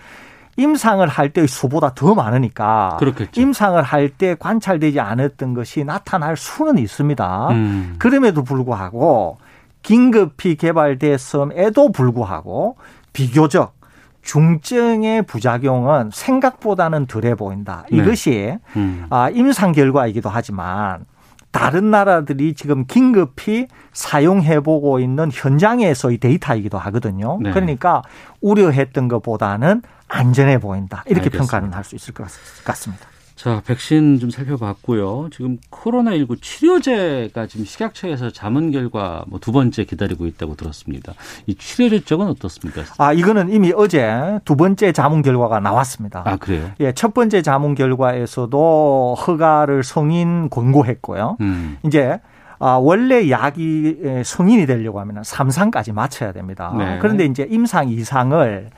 임상을 0.58 1.08
할 1.08 1.30
때의 1.30 1.48
수보다 1.48 1.94
더 1.94 2.14
많으니까 2.16 2.98
그렇겠죠. 3.00 3.40
임상을 3.40 3.82
할 3.82 4.10
때 4.18 4.36
관찰되지 4.40 5.00
않았던 5.00 5.54
것이 5.54 5.84
나타날 5.84 6.36
수는 6.38 6.78
있습니다. 6.80 7.50
음. 7.52 7.96
그럼에도 8.00 8.44
불구하고 8.44 9.38
긴급히 9.84 10.56
개발됐음에도 10.56 11.92
불구하고 11.92 12.78
비교적 13.14 13.76
중증의 14.24 15.24
부작용은 15.24 16.10
생각보다는 16.14 17.06
덜해 17.06 17.36
보인다. 17.36 17.86
네. 17.92 17.98
이것이 17.98 18.30
네. 18.32 18.60
음. 18.76 19.08
임상 19.34 19.72
결과이기도 19.72 20.30
하지만 20.30 21.06
다른 21.52 21.92
나라들이 21.92 22.54
지금 22.54 22.86
긴급히 22.86 23.68
사용해보고 23.94 25.00
있는 25.00 25.30
현장에서의 25.34 26.18
데이터이기도 26.18 26.78
하거든요. 26.78 27.40
네. 27.42 27.52
그러니까 27.52 28.02
우려했던 28.42 29.08
것보다는 29.08 29.82
안전해 30.08 30.58
보인다. 30.60 31.04
이렇게 31.06 31.26
알겠습니다. 31.26 31.38
평가는 31.38 31.74
할 31.74 31.84
수 31.84 31.96
있을 31.96 32.14
것 32.14 32.28
같습니다. 32.64 33.06
자, 33.36 33.62
백신 33.68 34.20
좀 34.20 34.32
살펴봤고요. 34.32 35.30
지금 35.32 35.60
코로나19 35.70 36.42
치료제가 36.42 37.46
지금 37.46 37.66
식약처에서 37.66 38.32
자문 38.32 38.72
결과 38.72 39.24
뭐 39.28 39.40
두 39.40 39.52
번째 39.52 39.84
기다리고 39.84 40.26
있다고 40.26 40.56
들었습니다. 40.56 41.14
이 41.46 41.54
치료제 41.54 42.00
쪽은 42.04 42.26
어떻습니까? 42.28 42.82
아, 42.98 43.14
이거는 43.14 43.52
이미 43.54 43.72
어제 43.76 44.40
두 44.44 44.56
번째 44.56 44.92
자문 44.92 45.22
결과가 45.22 45.60
나왔습니다. 45.60 46.24
아, 46.26 46.36
그래요? 46.38 46.72
예, 46.80 46.94
첫 46.94 47.14
번째 47.14 47.44
자문 47.44 47.76
결과에서도 47.76 49.16
허가를 49.28 49.84
성인 49.84 50.50
권고했고요. 50.50 51.38
음. 51.42 51.78
이제 51.86 52.20
아, 52.60 52.72
원래 52.72 53.30
약이 53.30 53.98
성인이 54.26 54.66
되려고 54.66 55.00
하면 55.02 55.22
3상까지 55.22 55.94
맞춰야 55.94 56.32
됩니다. 56.32 56.74
네. 56.76 56.98
그런데 57.00 57.26
이제 57.26 57.46
임상 57.48 57.90
이상을 57.90 58.70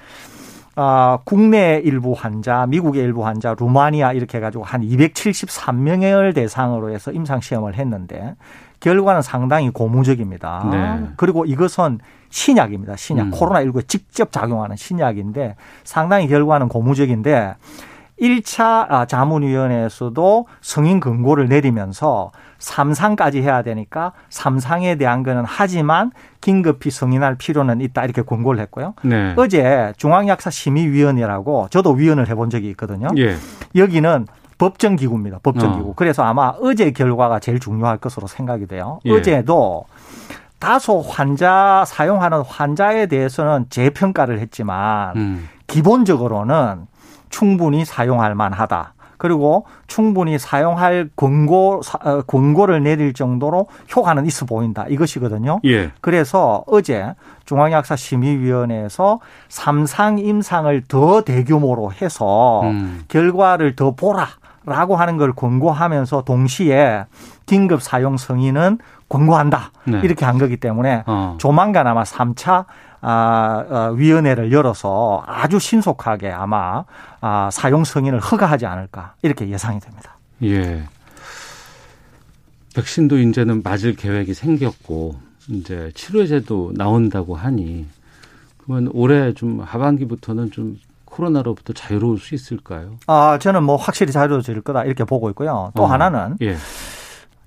어, 0.80 1.20
국내 1.26 1.82
일부 1.84 2.14
환자, 2.14 2.66
미국의 2.66 3.04
일부 3.04 3.26
환자, 3.26 3.54
루마니아 3.54 4.14
이렇게 4.14 4.38
해가지고 4.38 4.64
한 4.64 4.82
273명을 4.82 6.34
대상으로 6.34 6.92
해서 6.92 7.12
임상 7.12 7.42
시험을 7.42 7.76
했는데 7.76 8.36
결과는 8.80 9.22
상당히 9.22 9.72
고무적입니다. 9.72 10.70
네. 10.72 11.10
그리고 11.18 11.44
이것은 11.44 12.00
신약입니다. 12.30 12.96
신약. 12.96 13.26
음. 13.26 13.32
코로나19에 13.32 13.90
직접 13.90 14.32
작용하는 14.32 14.78
신약인데 14.78 15.58
상당히 15.84 16.30
결과는 16.30 16.70
고무적인데 16.70 17.56
1차 18.22 18.86
아, 18.90 19.06
자문위원회에서도 19.06 20.48
승인 20.62 21.02
권고를 21.02 21.50
내리면서 21.50 22.32
3상까지 22.60 23.42
해야 23.42 23.62
되니까 23.62 24.12
3상에 24.30 24.98
대한 25.00 25.24
거는 25.24 25.44
하지만 25.46 26.12
긴급히 26.42 26.92
승인할 26.92 27.36
필요는 27.36 27.82
있다 27.82 28.04
이렇게 28.04 28.22
권고를 28.22 28.60
했고요. 28.62 28.94
네. 29.04 29.34
어제 29.38 29.94
중앙약사심의위원회라고 29.98 31.68
저도 31.70 31.92
위원을 31.92 32.28
해본 32.28 32.50
적이 32.50 32.70
있거든요. 32.72 33.08
예. 33.18 33.36
여기는 33.76 34.28
법정기구입니다. 34.58 35.40
법정기구. 35.42 35.92
어. 35.92 35.94
그래서 35.96 36.24
아마 36.24 36.50
어제 36.60 36.92
결과가 36.92 37.40
제일 37.40 37.60
중요할 37.60 37.98
것으로 37.98 38.28
생각이 38.28 38.68
돼요. 38.68 39.00
예. 39.06 39.14
어제도 39.14 39.86
다소 40.60 41.02
환자 41.02 41.86
사용하는 41.88 42.42
환자에 42.42 43.06
대해서는 43.06 43.68
재평가를 43.70 44.40
했지만 44.40 45.16
음. 45.16 45.50
기본적으로는 45.68 46.88
충분히 47.30 47.86
사용할 47.86 48.36
만하다. 48.36 48.94
그리고 49.20 49.66
충분히 49.86 50.40
사용할 50.40 51.10
권고 51.16 51.82
어, 52.04 52.22
권고를 52.24 52.82
내릴 52.82 53.14
정도로 53.14 53.68
효과는 53.96 54.26
있어 54.26 54.48
보인다 54.48 54.86
이것이거든요. 54.90 55.60
예. 55.66 55.92
그래서 56.02 56.64
어제 56.66 57.14
중앙약사 57.46 57.96
심의위원회에서 57.96 59.20
삼상 59.50 60.18
임상을 60.20 60.84
더 60.88 61.22
대규모로 61.22 61.92
해서 62.02 62.62
음. 62.64 63.04
결과를 63.10 63.76
더 63.76 63.92
보라 63.92 64.28
라고 64.66 64.96
하는 64.96 65.18
걸 65.18 65.34
권고하면서 65.34 66.24
동시에 66.24 67.06
긴급 67.46 67.82
사용 67.82 68.18
승인은 68.18 68.78
권고한다 69.10 69.72
네. 69.86 70.02
이렇게 70.04 70.26
한 70.26 70.38
거기 70.38 70.58
때문에 70.58 71.04
어. 71.08 71.36
조만간 71.40 71.88
아마 71.88 72.04
3차 72.04 72.66
아, 73.02 73.66
어, 73.70 73.94
위원회를 73.94 74.52
열어서 74.52 75.24
아주 75.26 75.60
신속하게 75.60 76.32
아마 76.32 76.84
아, 77.22 77.50
사용 77.52 77.84
승인을 77.84 78.20
허가하지 78.20 78.66
않을까 78.66 79.16
이렇게 79.22 79.50
예상이 79.50 79.80
됩니다. 79.80 80.18
예. 80.44 80.84
백신도 82.76 83.20
이제는 83.20 83.64
맞을 83.64 83.96
계획이 83.96 84.34
생겼고 84.34 85.20
이제 85.50 85.92
치료제도 85.96 86.72
나온다고 86.76 87.36
하니 87.36 87.88
그러면 88.58 88.92
올해 88.94 89.34
좀 89.34 89.62
하반기부터는 89.62 90.52
좀 90.52 90.78
코로나로부터 91.06 91.74
자유로울 91.74 92.20
수 92.20 92.36
있을까요? 92.36 92.98
아, 93.08 93.40
저는 93.40 93.64
뭐 93.64 93.76
확실히 93.76 94.12
자유로워질 94.12 94.62
거다 94.62 94.84
이렇게 94.84 95.04
보고 95.04 95.30
있고요. 95.32 95.72
또 95.76 95.84
어. 95.84 95.86
하나는 95.88 96.38
예. 96.42 96.56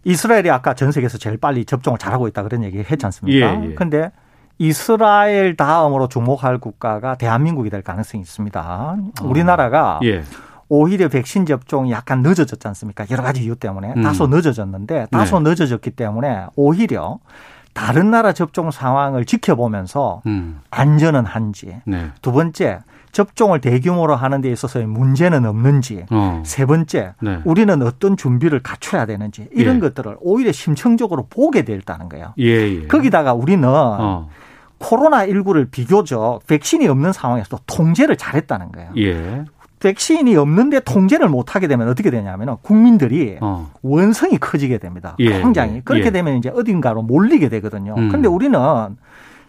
이스라엘이 0.05 0.51
아까 0.51 0.75
전 0.75 0.91
세계에서 0.91 1.17
제일 1.19 1.37
빨리 1.37 1.65
접종을 1.65 1.99
잘하고 1.99 2.27
있다 2.29 2.43
그런 2.43 2.65
얘기 2.65 2.79
했지 2.79 3.07
않습니까? 3.07 3.63
예, 3.63 3.71
예. 3.71 3.75
근데 3.75 4.11
이스라엘 4.59 5.57
다음으로 5.57 6.09
주목할 6.09 6.59
국가가 6.59 7.17
대한민국이 7.17 7.71
될 7.71 7.83
가능성이 7.83 8.23
있습니다. 8.23 8.97
우리나라가 9.23 10.01
예. 10.05 10.23
오히려 10.69 11.09
백신 11.09 11.45
접종이 11.45 11.91
약간 11.93 12.23
늦어졌지 12.23 12.67
않습니까? 12.69 13.05
여러 13.11 13.23
가지 13.23 13.43
이유 13.45 13.57
때문에 13.57 13.93
음. 13.97 14.03
다소 14.03 14.27
늦어졌는데 14.27 15.09
다소 15.11 15.41
네. 15.41 15.51
늦어졌기 15.51 15.91
때문에 15.91 16.47
오히려 16.57 17.19
다른 17.75 18.11
나라 18.11 18.33
접종 18.33 18.71
상황을 18.71 19.25
지켜보면서 19.25 20.23
음. 20.27 20.61
안전은 20.71 21.27
한지 21.27 21.77
네. 21.85 22.11
두 22.21 22.33
번째 22.33 22.81
접종을 23.13 23.61
대규모로 23.61 24.17
하는 24.17 24.41
데 24.41 24.51
있어서의 24.51 24.87
문제는 24.87 25.45
없는지 25.45 26.07
어. 26.11 26.43
세 26.47 26.65
번째 26.65 27.13
네. 27.21 27.41
우리는 27.45 27.83
어떤 27.83 28.17
준비를 28.17 28.63
갖춰야 28.63 29.05
되는지 29.05 29.49
이런 29.53 29.77
예. 29.77 29.81
것들을 29.81 30.17
오히려 30.21 30.53
심층적으로 30.53 31.27
보게 31.29 31.63
됐다는 31.63 32.09
거예요. 32.09 32.33
예, 32.39 32.45
예. 32.45 32.87
거기다가 32.87 33.35
우리는 33.35 33.69
어. 33.69 34.29
코로나19를 34.83 35.71
비교적 35.71 36.41
백신이 36.47 36.89
없는 36.89 37.13
상황에서도 37.13 37.59
통제를 37.67 38.17
잘했다는 38.17 38.73
거예요. 38.73 38.91
예. 38.99 39.45
백신이 39.81 40.37
없는데 40.37 40.81
통제를 40.81 41.29
못하게 41.29 41.67
되면 41.67 41.89
어떻게 41.89 42.11
되냐면 42.11 42.57
국민들이 42.63 43.37
어. 43.41 43.71
원성이 43.83 44.39
커지게 44.39 44.79
됩니다. 44.79 45.17
예. 45.19 45.41
굉장히. 45.41 45.81
그렇게 45.85 46.07
예. 46.07 46.11
되면 46.11 46.37
이제 46.37 46.51
어딘가로 46.55 47.03
몰리게 47.03 47.49
되거든요. 47.49 47.95
음. 47.97 48.09
그런데 48.09 48.29
우리는 48.29 48.59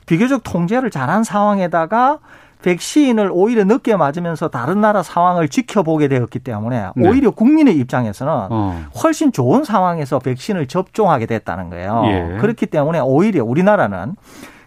비교적 0.05 0.41
통제를 0.43 0.89
잘한 0.89 1.23
상황에다가 1.23 2.19
백신을 2.63 3.29
오히려 3.31 3.65
늦게 3.65 3.95
맞으면서 3.95 4.47
다른 4.47 4.81
나라 4.81 5.03
상황을 5.03 5.49
지켜보게 5.49 6.07
되었기 6.07 6.39
때문에 6.39 6.87
네. 6.95 7.09
오히려 7.09 7.29
국민의 7.29 7.75
입장에서는 7.77 8.33
어. 8.49 8.85
훨씬 9.03 9.31
좋은 9.31 9.65
상황에서 9.65 10.19
백신을 10.19 10.67
접종하게 10.67 11.25
됐다는 11.25 11.69
거예요. 11.69 12.03
예. 12.05 12.37
그렇기 12.39 12.65
때문에 12.67 12.99
오히려 13.01 13.43
우리나라는 13.43 14.15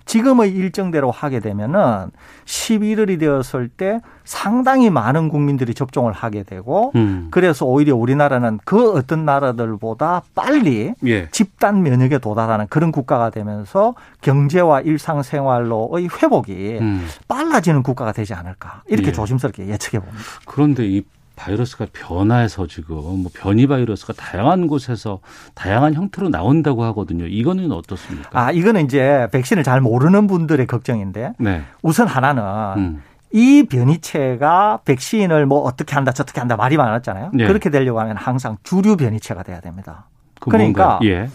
지금의 0.06 0.52
일정대로 0.52 1.10
하게 1.10 1.40
되면은 1.40 2.10
11월이 2.46 3.18
되었을 3.18 3.68
때 3.68 4.00
상당히 4.24 4.88
많은 4.88 5.28
국민들이 5.28 5.74
접종을 5.74 6.12
하게 6.12 6.44
되고 6.44 6.92
음. 6.94 7.28
그래서 7.30 7.66
오히려 7.66 7.94
우리나라는 7.96 8.60
그 8.64 8.92
어떤 8.92 9.24
나라들보다 9.24 10.22
빨리 10.34 10.94
예. 11.04 11.28
집단 11.30 11.82
면역에 11.82 12.18
도달하는 12.18 12.66
그런 12.68 12.92
국가가 12.92 13.30
되면서 13.30 13.94
경제와 14.22 14.80
일상생활로의 14.80 16.08
회복이 16.08 16.78
음. 16.80 17.06
빨라지는 17.28 17.82
국가가 17.82 18.12
되지 18.12 18.32
않을까 18.32 18.82
이렇게 18.88 19.08
예. 19.08 19.12
조심스럽게 19.12 19.66
예측해 19.66 19.98
봅니다. 19.98 20.24
그런데 20.46 20.86
이 20.86 21.02
바이러스가 21.36 21.86
변화해서 21.92 22.66
지금 22.66 22.96
뭐 22.96 23.30
변이 23.32 23.66
바이러스가 23.66 24.14
다양한 24.14 24.66
곳에서 24.66 25.20
다양한 25.54 25.94
형태로 25.94 26.30
나온다고 26.30 26.82
하거든요. 26.84 27.26
이거는 27.26 27.70
어떻습니까? 27.70 28.30
아, 28.32 28.50
이거는 28.50 28.86
이제 28.86 29.28
백신을 29.30 29.62
잘 29.62 29.80
모르는 29.80 30.26
분들의 30.26 30.66
걱정인데 30.66 31.34
네. 31.38 31.62
우선 31.82 32.08
하나는 32.08 32.42
음. 32.76 33.02
이 33.32 33.64
변이체가 33.64 34.80
백신을 34.84 35.46
뭐 35.46 35.60
어떻게 35.60 35.94
한다 35.94 36.12
저떻게 36.12 36.40
한다 36.40 36.56
말이 36.56 36.76
많았잖아요. 36.76 37.30
네. 37.34 37.46
그렇게 37.46 37.70
되려고 37.70 38.00
하면 38.00 38.16
항상 38.16 38.56
주류 38.62 38.96
변이체가 38.96 39.42
돼야 39.42 39.60
됩니다. 39.60 40.08
그 40.40 40.50
그러니까 40.50 40.98
예. 41.04 41.28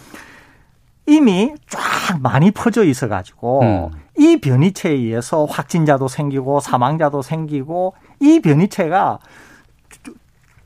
이미 1.06 1.54
쫙 1.68 2.20
많이 2.22 2.52
퍼져 2.52 2.84
있어 2.86 3.08
가지고 3.08 3.62
음. 3.62 3.90
이 4.18 4.40
변이체에 4.40 4.94
의해서 4.94 5.46
확진자도 5.46 6.08
생기고 6.08 6.60
사망자도 6.60 7.22
생기고 7.22 7.94
이 8.20 8.40
변이체가 8.40 9.20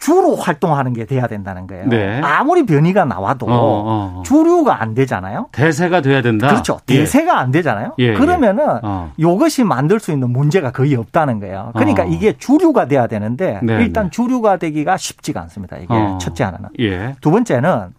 주로 0.05 0.35
활동하는 0.35 0.93
게 0.93 1.05
돼야 1.05 1.25
된다는 1.25 1.65
거예요. 1.65 1.87
네. 1.87 2.21
아무리 2.21 2.63
변이가 2.63 3.05
나와도 3.05 3.47
어, 3.47 3.49
어, 3.49 3.83
어. 4.19 4.23
주류가 4.23 4.79
안 4.79 4.93
되잖아요. 4.93 5.47
대세가 5.51 6.01
돼야 6.01 6.21
된다. 6.21 6.47
그렇죠. 6.47 6.79
예. 6.89 6.99
대세가 6.99 7.39
안 7.39 7.49
되잖아요. 7.49 7.95
예, 7.97 8.09
예. 8.09 8.13
그러면은 8.13 8.67
예. 8.83 9.11
이것이 9.17 9.63
만들 9.63 9.99
수 9.99 10.11
있는 10.11 10.29
문제가 10.29 10.71
거의 10.71 10.93
없다는 10.95 11.39
거예요. 11.39 11.71
그러니까 11.73 12.03
어. 12.03 12.05
이게 12.05 12.37
주류가 12.37 12.87
돼야 12.87 13.07
되는데 13.07 13.59
네, 13.63 13.81
일단 13.81 14.05
네. 14.05 14.09
주류가 14.11 14.57
되기가 14.57 14.95
쉽지가 14.97 15.41
않습니다. 15.41 15.77
이게 15.77 15.87
어. 15.89 16.19
첫째 16.21 16.43
하나는. 16.43 16.69
예. 16.79 17.15
두 17.19 17.31
번째는 17.31 17.95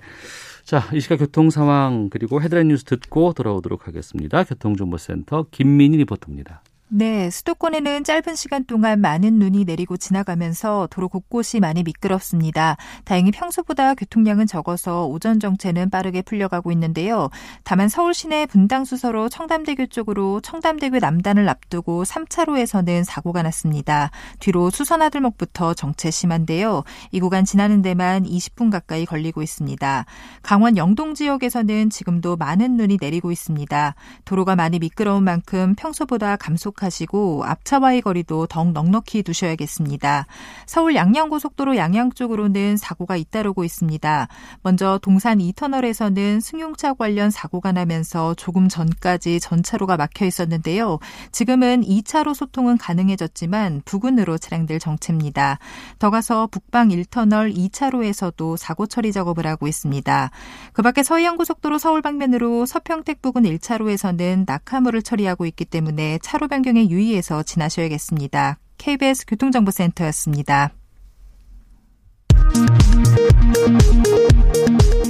자, 0.71 0.87
이 0.93 1.01
시각 1.01 1.17
교통 1.17 1.49
상황 1.49 2.09
그리고 2.09 2.41
헤드라인 2.41 2.69
뉴스 2.69 2.85
듣고 2.85 3.33
돌아오도록 3.33 3.87
하겠습니다. 3.87 4.45
교통정보센터 4.45 5.47
김민희 5.51 5.97
리포터입니다. 5.97 6.63
네, 6.93 7.29
수도권에는 7.29 8.03
짧은 8.03 8.35
시간 8.35 8.65
동안 8.65 8.99
많은 8.99 9.35
눈이 9.35 9.63
내리고 9.63 9.95
지나가면서 9.95 10.89
도로 10.91 11.07
곳곳이 11.07 11.61
많이 11.61 11.83
미끄럽습니다. 11.83 12.75
다행히 13.05 13.31
평소보다 13.31 13.93
교통량은 13.93 14.45
적어서 14.45 15.05
오전 15.05 15.39
정체는 15.39 15.89
빠르게 15.89 16.21
풀려가고 16.21 16.69
있는데요. 16.73 17.29
다만 17.63 17.87
서울 17.87 18.13
시내 18.13 18.45
분당 18.45 18.83
수서로 18.83 19.29
청담대교 19.29 19.85
쪽으로 19.85 20.41
청담대교 20.41 20.99
남단을 20.99 21.47
앞두고 21.47 22.03
3차로에서는 22.03 23.05
사고가 23.05 23.41
났습니다. 23.41 24.11
뒤로 24.41 24.69
수선아들목부터 24.69 25.73
정체 25.75 26.11
심한데요. 26.11 26.83
이 27.13 27.21
구간 27.21 27.45
지나는 27.45 27.81
데만 27.81 28.25
20분 28.25 28.69
가까이 28.69 29.05
걸리고 29.05 29.41
있습니다. 29.41 30.03
강원 30.41 30.75
영동 30.75 31.13
지역에서는 31.13 31.89
지금도 31.89 32.35
많은 32.35 32.75
눈이 32.75 32.97
내리고 32.99 33.31
있습니다. 33.31 33.95
도로가 34.25 34.57
많이 34.57 34.77
미끄러운 34.77 35.23
만큼 35.23 35.73
평소보다 35.75 36.35
감속 36.35 36.80
하시고 36.83 37.43
앞차와의 37.45 38.01
거리도 38.01 38.47
더욱 38.47 38.71
넉넉히 38.71 39.23
두셔야겠습니다. 39.23 40.25
서울 40.65 40.95
양양고속도로 40.95 41.77
양양 41.77 42.13
쪽으로는 42.13 42.77
사고가 42.77 43.15
잇따르고 43.15 43.63
있습니다. 43.63 44.27
먼저 44.63 44.99
동산 45.01 45.37
2터널에서는 45.37 46.41
승용차 46.41 46.93
관련 46.93 47.29
사고가 47.29 47.71
나면서 47.71 48.33
조금 48.33 48.67
전까지 48.67 49.39
전차로가 49.39 49.97
막혀 49.97 50.25
있었는데요. 50.25 50.99
지금은 51.31 51.81
2차로 51.81 52.33
소통은 52.33 52.77
가능해졌지만 52.77 53.83
부근으로 53.85 54.37
차량들 54.37 54.79
정체입니다. 54.79 55.59
더 55.99 56.09
가서 56.09 56.47
북방 56.47 56.89
1터널 56.89 57.55
2차로에서도 57.55 58.57
사고 58.57 58.87
처리 58.87 59.11
작업을 59.11 59.45
하고 59.45 59.67
있습니다. 59.67 60.31
그 60.73 60.81
밖에 60.81 61.03
서해안고속도로 61.03 61.77
서울 61.77 62.01
방면으로 62.01 62.65
서평택 62.65 63.21
부근 63.21 63.43
1차로에서는 63.43 64.45
낙하물을 64.47 65.01
처리하고 65.01 65.45
있기 65.45 65.65
때문에 65.65 66.19
차로 66.21 66.47
변경 66.47 66.70
환경에 66.71 66.89
유의해서 66.89 67.43
지나셔야겠습니다. 67.43 68.57
KBS 68.77 69.25
교통정보센터였습니다. 69.27 70.71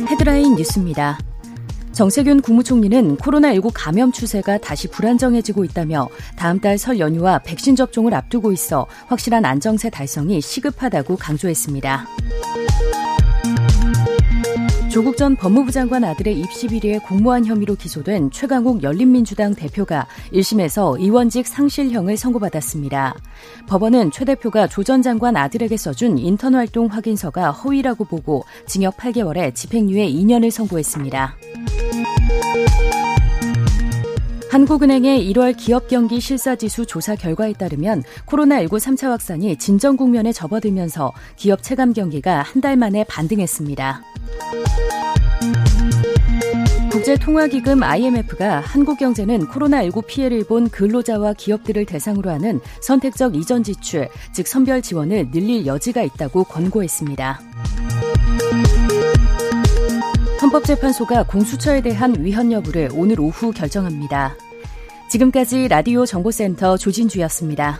헤드라인 0.10 0.56
뉴스입니다. 0.56 1.20
정세균 1.92 2.42
국무총리는 2.42 3.16
코로나19 3.18 3.72
감염 3.76 4.12
추세가 4.12 4.58
다시 4.58 4.90
불안정해지고 4.90 5.64
있다며 5.66 6.10
다음 6.36 6.60
달 6.60 6.80
설 6.80 6.98
연휴와 6.98 7.40
백신 7.40 7.76
접종을 7.76 8.16
앞두고 8.16 8.52
있어 8.52 8.88
확실한 9.06 9.46
안정세 9.46 9.92
달성이 9.92 10.42
시급하다고 10.42 11.18
강조했습니다. 11.18 12.08
조국 14.92 15.16
전 15.16 15.38
법무부 15.38 15.72
장관 15.72 16.04
아들의 16.04 16.38
입시 16.38 16.68
비리에 16.68 17.00
공모한 17.00 17.46
혐의로 17.46 17.76
기소된 17.76 18.30
최강욱 18.30 18.84
열린민주당 18.84 19.56
대표가 19.56 20.06
1심에서 20.34 21.00
의원직 21.00 21.48
상실형을 21.48 22.18
선고받았습니다. 22.18 23.16
법원은 23.68 24.12
최 24.12 24.26
대표가 24.26 24.68
조 24.68 24.84
전 24.84 25.02
장관 25.02 25.38
아들에게 25.38 25.78
써준 25.78 26.18
인턴 26.18 26.56
활동 26.56 26.88
확인서가 26.88 27.52
허위라고 27.52 28.04
보고 28.04 28.44
징역 28.66 28.98
8개월에 28.98 29.56
집행유예 29.56 30.10
2년을 30.10 30.52
선고했습니다. 30.52 31.36
한국은행의 34.50 35.32
1월 35.32 35.56
기업 35.56 35.88
경기 35.88 36.20
실사지수 36.20 36.86
조사 36.86 37.16
결과에 37.16 37.54
따르면 37.54 38.04
코로나19 38.26 38.72
3차 38.72 39.08
확산이 39.08 39.56
진정 39.56 39.96
국면에 39.96 40.34
접어들면서 40.34 41.14
기업 41.38 41.64
체감 41.64 41.94
경기가 41.94 42.42
한 42.42 42.60
달 42.62 42.76
만에 42.76 43.06
반등했습니다. 43.06 44.04
국제통화기금 46.92 47.82
IMF가 47.82 48.60
한국 48.60 49.00
경제는 49.00 49.48
코로나19 49.48 50.06
피해를 50.06 50.44
본 50.44 50.70
근로자와 50.70 51.34
기업들을 51.34 51.86
대상으로 51.86 52.30
하는 52.30 52.60
선택적 52.82 53.36
이전 53.36 53.64
지출, 53.64 54.08
즉 54.34 54.48
선별 54.48 54.82
지원을 54.82 55.32
늘릴 55.32 55.66
여지가 55.66 56.04
있다고 56.04 56.44
권고했습니다. 56.44 57.40
헌법재판소가 60.42 61.24
공수처에 61.24 61.82
대한 61.82 62.16
위헌 62.20 62.52
여부를 62.52 62.90
오늘 62.94 63.20
오후 63.20 63.52
결정합니다. 63.52 64.36
지금까지 65.10 65.68
라디오 65.68 66.06
정보센터 66.06 66.78
조진주였습니다. 66.78 67.80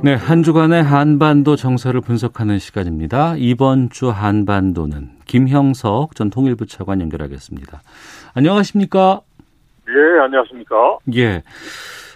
네, 0.00 0.14
한 0.14 0.44
주간의 0.44 0.84
한반도 0.84 1.56
정서를 1.56 2.00
분석하는 2.00 2.60
시간입니다. 2.60 3.34
이번 3.36 3.90
주 3.90 4.10
한반도는 4.10 5.10
김형석 5.26 6.14
전 6.14 6.30
통일부 6.30 6.66
차관 6.66 7.00
연결하겠습니다. 7.00 7.82
안녕하십니까? 8.34 9.20
예, 9.88 10.20
안녕하십니까? 10.22 10.98
예. 11.16 11.42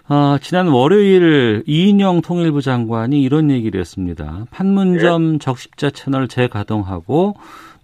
아, 0.06 0.38
지난 0.40 0.68
월요일 0.68 1.64
이인영 1.66 2.20
통일부 2.22 2.62
장관이 2.62 3.20
이런 3.20 3.50
얘기를 3.50 3.80
했습니다. 3.80 4.46
판문점 4.52 5.32
네. 5.32 5.38
적십자 5.38 5.90
채널 5.90 6.28
재가동하고 6.28 7.34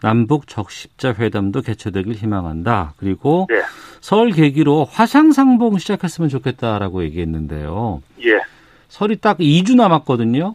남북 0.01 0.47
적십자 0.47 1.15
회담도 1.19 1.63
개최되길 1.63 2.15
희망한다. 2.15 2.95
그리고 2.99 3.49
네. 3.51 3.63
설 4.01 4.31
계기로 4.31 4.85
화상상봉 4.85 5.79
시작했으면 5.79 6.29
좋겠다라고 6.29 7.03
얘기했는데요. 7.03 8.01
예. 8.23 8.58
설이 8.89 9.21
딱 9.21 9.39
2주 9.39 9.77
남았거든요. 9.77 10.55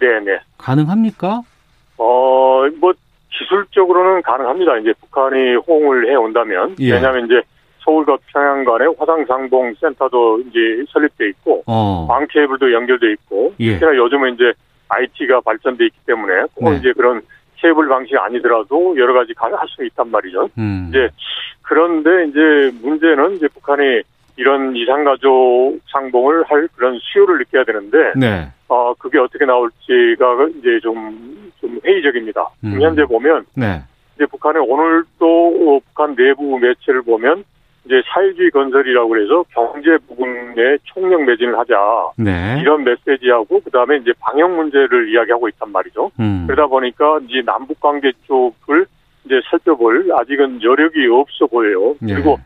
네, 0.00 0.20
네. 0.20 0.38
가능합니까? 0.58 1.42
어, 1.98 2.68
뭐 2.80 2.92
기술적으로는 3.30 4.22
가능합니다. 4.22 4.78
이제 4.78 4.92
북한이 5.00 5.56
호응을 5.66 6.10
해 6.10 6.14
온다면. 6.14 6.76
예. 6.80 6.92
왜냐하면 6.92 7.26
이제 7.26 7.42
서울과 7.80 8.18
평양 8.26 8.64
간에 8.64 8.84
화상상봉 8.98 9.74
센터도 9.80 10.40
이제 10.40 10.84
설립돼 10.92 11.28
있고 11.30 11.62
어. 11.66 12.06
광 12.08 12.26
케이블도 12.28 12.72
연결돼 12.72 13.12
있고 13.12 13.54
예. 13.60 13.72
특히나 13.72 13.96
요즘은 13.96 14.34
이제 14.34 14.52
IT가 14.88 15.40
발전돼 15.40 15.86
있기 15.86 15.98
때문에 16.06 16.44
꼭 16.54 16.70
네. 16.70 16.76
이제 16.76 16.92
그런 16.92 17.22
케이블 17.56 17.88
방식이 17.88 18.16
아니더라도 18.16 18.96
여러 18.98 19.12
가지 19.14 19.32
할수 19.36 19.84
있단 19.84 20.10
말이죠. 20.10 20.48
음. 20.58 20.86
이제 20.88 21.08
그런데 21.62 22.26
이제 22.28 22.76
문제는 22.82 23.36
이제 23.36 23.48
북한이 23.48 24.02
이런 24.40 24.74
이산가족 24.74 25.80
상봉을 25.92 26.44
할 26.44 26.66
그런 26.74 26.98
수요를 26.98 27.38
느껴야 27.38 27.64
되는데, 27.64 27.98
네. 28.16 28.48
어, 28.68 28.94
그게 28.94 29.18
어떻게 29.18 29.44
나올지가 29.44 30.48
이제 30.58 30.80
좀, 30.82 31.52
좀 31.60 31.78
회의적입니다. 31.84 32.48
음. 32.64 32.80
현재 32.80 33.04
보면, 33.04 33.44
네. 33.54 33.82
이제 34.16 34.24
북한의 34.24 34.64
오늘 34.66 35.04
또 35.18 35.82
북한 35.88 36.16
내부 36.16 36.58
매체를 36.58 37.02
보면, 37.02 37.44
이제 37.84 38.00
사회주의 38.06 38.50
건설이라고 38.50 39.08
그래서 39.08 39.44
경제 39.54 39.98
부분에 40.06 40.78
총력 40.84 41.22
매진을 41.24 41.58
하자. 41.58 41.74
네. 42.16 42.58
이런 42.60 42.84
메시지하고 42.84 43.60
그 43.60 43.70
다음에 43.70 43.96
이제 43.96 44.12
방역 44.20 44.50
문제를 44.54 45.10
이야기하고 45.10 45.48
있단 45.48 45.72
말이죠. 45.72 46.10
음. 46.20 46.44
그러다 46.46 46.66
보니까 46.66 47.20
이제 47.26 47.42
남북 47.44 47.80
관계 47.80 48.12
쪽을 48.26 48.86
이제 49.24 49.40
살펴볼 49.50 50.10
아직은 50.12 50.62
여력이 50.62 51.06
없어 51.10 51.46
보여요. 51.46 51.94
네. 52.00 52.14
그리고 52.14 52.38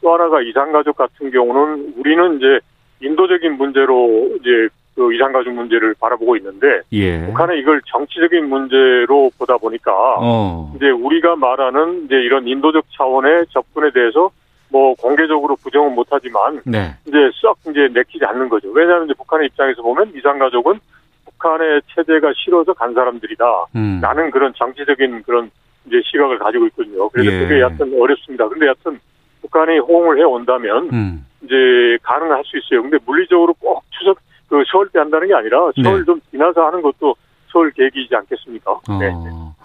또 0.00 0.14
하나가 0.14 0.40
이산가족 0.40 0.96
같은 0.96 1.30
경우는 1.30 1.94
우리는 1.96 2.36
이제 2.36 2.60
인도적인 3.00 3.56
문제로 3.56 4.28
이제 4.40 4.68
그 4.94 5.12
이산가족 5.14 5.52
문제를 5.52 5.94
바라보고 6.00 6.36
있는데 6.38 6.80
예. 6.92 7.26
북한은 7.26 7.58
이걸 7.58 7.80
정치적인 7.86 8.48
문제로 8.48 9.30
보다 9.38 9.58
보니까 9.58 9.92
어. 10.18 10.72
이제 10.76 10.88
우리가 10.88 11.36
말하는 11.36 12.04
이제 12.06 12.14
이런 12.16 12.48
인도적 12.48 12.86
차원의 12.96 13.46
접근에 13.50 13.90
대해서 13.90 14.30
뭐 14.70 14.94
공개적으로 14.94 15.54
부정은 15.56 15.94
못하지만 15.94 16.60
네. 16.64 16.94
이제 17.06 17.30
썩 17.34 17.58
이제 17.68 17.88
내키지 17.92 18.24
않는 18.24 18.48
거죠. 18.48 18.68
왜냐하면 18.70 19.04
이제 19.04 19.14
북한의 19.14 19.48
입장에서 19.48 19.82
보면 19.82 20.12
이산가족은 20.16 20.80
북한의 21.26 21.82
체제가 21.94 22.32
싫어서 22.34 22.72
간 22.72 22.94
사람들이다. 22.94 23.44
음. 23.76 24.00
라는 24.02 24.30
그런 24.30 24.52
정치적인 24.56 25.22
그런 25.22 25.50
이제 25.86 26.00
시각을 26.10 26.38
가지고 26.38 26.66
있거든요. 26.68 27.08
그래서 27.10 27.32
예. 27.32 27.38
그게 27.40 27.60
여튼 27.60 27.92
어렵습니다. 28.00 28.48
근데 28.48 28.66
여튼 28.66 28.98
북한이 29.46 29.78
호응을 29.78 30.18
해 30.18 30.22
온다면 30.24 30.90
음. 30.92 31.26
이제 31.42 31.54
가능할 32.02 32.42
수 32.44 32.56
있어요. 32.58 32.82
근데 32.82 32.98
물리적으로 33.06 33.54
꼭 33.54 33.84
추석 33.90 34.18
그 34.48 34.62
서울 34.70 34.88
때 34.90 34.98
한다는 34.98 35.28
게 35.28 35.34
아니라 35.34 35.70
서울 35.82 36.00
네. 36.00 36.04
좀 36.04 36.20
지나서 36.30 36.66
하는 36.66 36.82
것도 36.82 37.14
서울 37.48 37.70
계기이지 37.72 38.14
않겠습니까? 38.14 38.70
어. 38.72 38.98
네. 39.00 39.08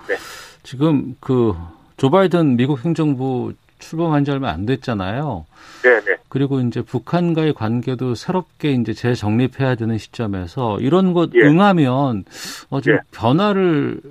네. 0.07 0.15
지금 0.63 1.15
그 1.19 1.53
조 2.01 2.09
바이든 2.09 2.55
미국 2.57 2.83
행정부 2.83 3.53
출범한 3.77 4.25
지 4.25 4.31
얼마 4.31 4.49
안 4.49 4.65
됐잖아요. 4.65 5.45
네네. 5.83 6.17
그리고 6.29 6.59
이제 6.59 6.81
북한과의 6.81 7.53
관계도 7.53 8.15
새롭게 8.15 8.71
이제 8.71 8.91
재정립해야 8.93 9.75
되는 9.75 9.99
시점에서 9.99 10.79
이런 10.79 11.13
것 11.13 11.29
예. 11.35 11.41
응하면 11.41 12.23
어좀 12.71 12.93
예. 12.95 12.99
변화를 13.11 14.01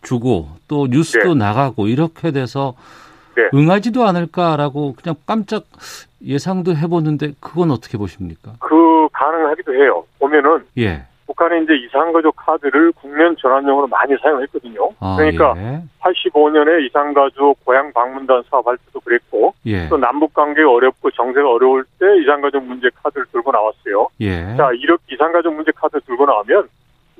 주고 0.00 0.48
또 0.66 0.86
뉴스도 0.86 1.34
네. 1.34 1.44
나가고 1.44 1.88
이렇게 1.88 2.30
돼서 2.30 2.72
네. 3.42 3.50
응하지도 3.54 4.04
않을까라고 4.04 4.94
그냥 4.94 5.16
깜짝 5.26 5.64
예상도 6.24 6.74
해보는데 6.74 7.32
그건 7.40 7.70
어떻게 7.70 7.96
보십니까? 7.98 8.52
그 8.60 9.08
가능하기도 9.12 9.74
해요. 9.74 10.04
보면은 10.18 10.64
예. 10.78 11.04
북한이 11.26 11.62
이제 11.62 11.74
이산가족 11.74 12.34
카드를 12.36 12.92
국면 12.92 13.36
전환용으로 13.38 13.86
많이 13.86 14.16
사용했거든요. 14.20 14.90
아, 14.98 15.16
그러니까 15.16 15.54
예. 15.56 15.82
85년에 16.00 16.84
이산가족 16.86 17.64
고향 17.64 17.92
방문단 17.92 18.42
사업 18.50 18.66
할 18.66 18.76
때도 18.78 19.00
그랬고 19.00 19.54
예. 19.66 19.88
또 19.88 19.96
남북 19.96 20.34
관계 20.34 20.62
어렵고 20.62 21.10
정세가 21.12 21.48
어려울 21.48 21.84
때 22.00 22.06
이산가족 22.22 22.64
문제 22.64 22.90
카드를 23.02 23.26
들고 23.32 23.52
나왔어요. 23.52 24.08
예. 24.20 24.56
자 24.56 24.70
이렇게 24.74 25.14
이산가족 25.14 25.54
문제 25.54 25.70
카드 25.74 26.00
들고 26.00 26.26
나오면 26.26 26.68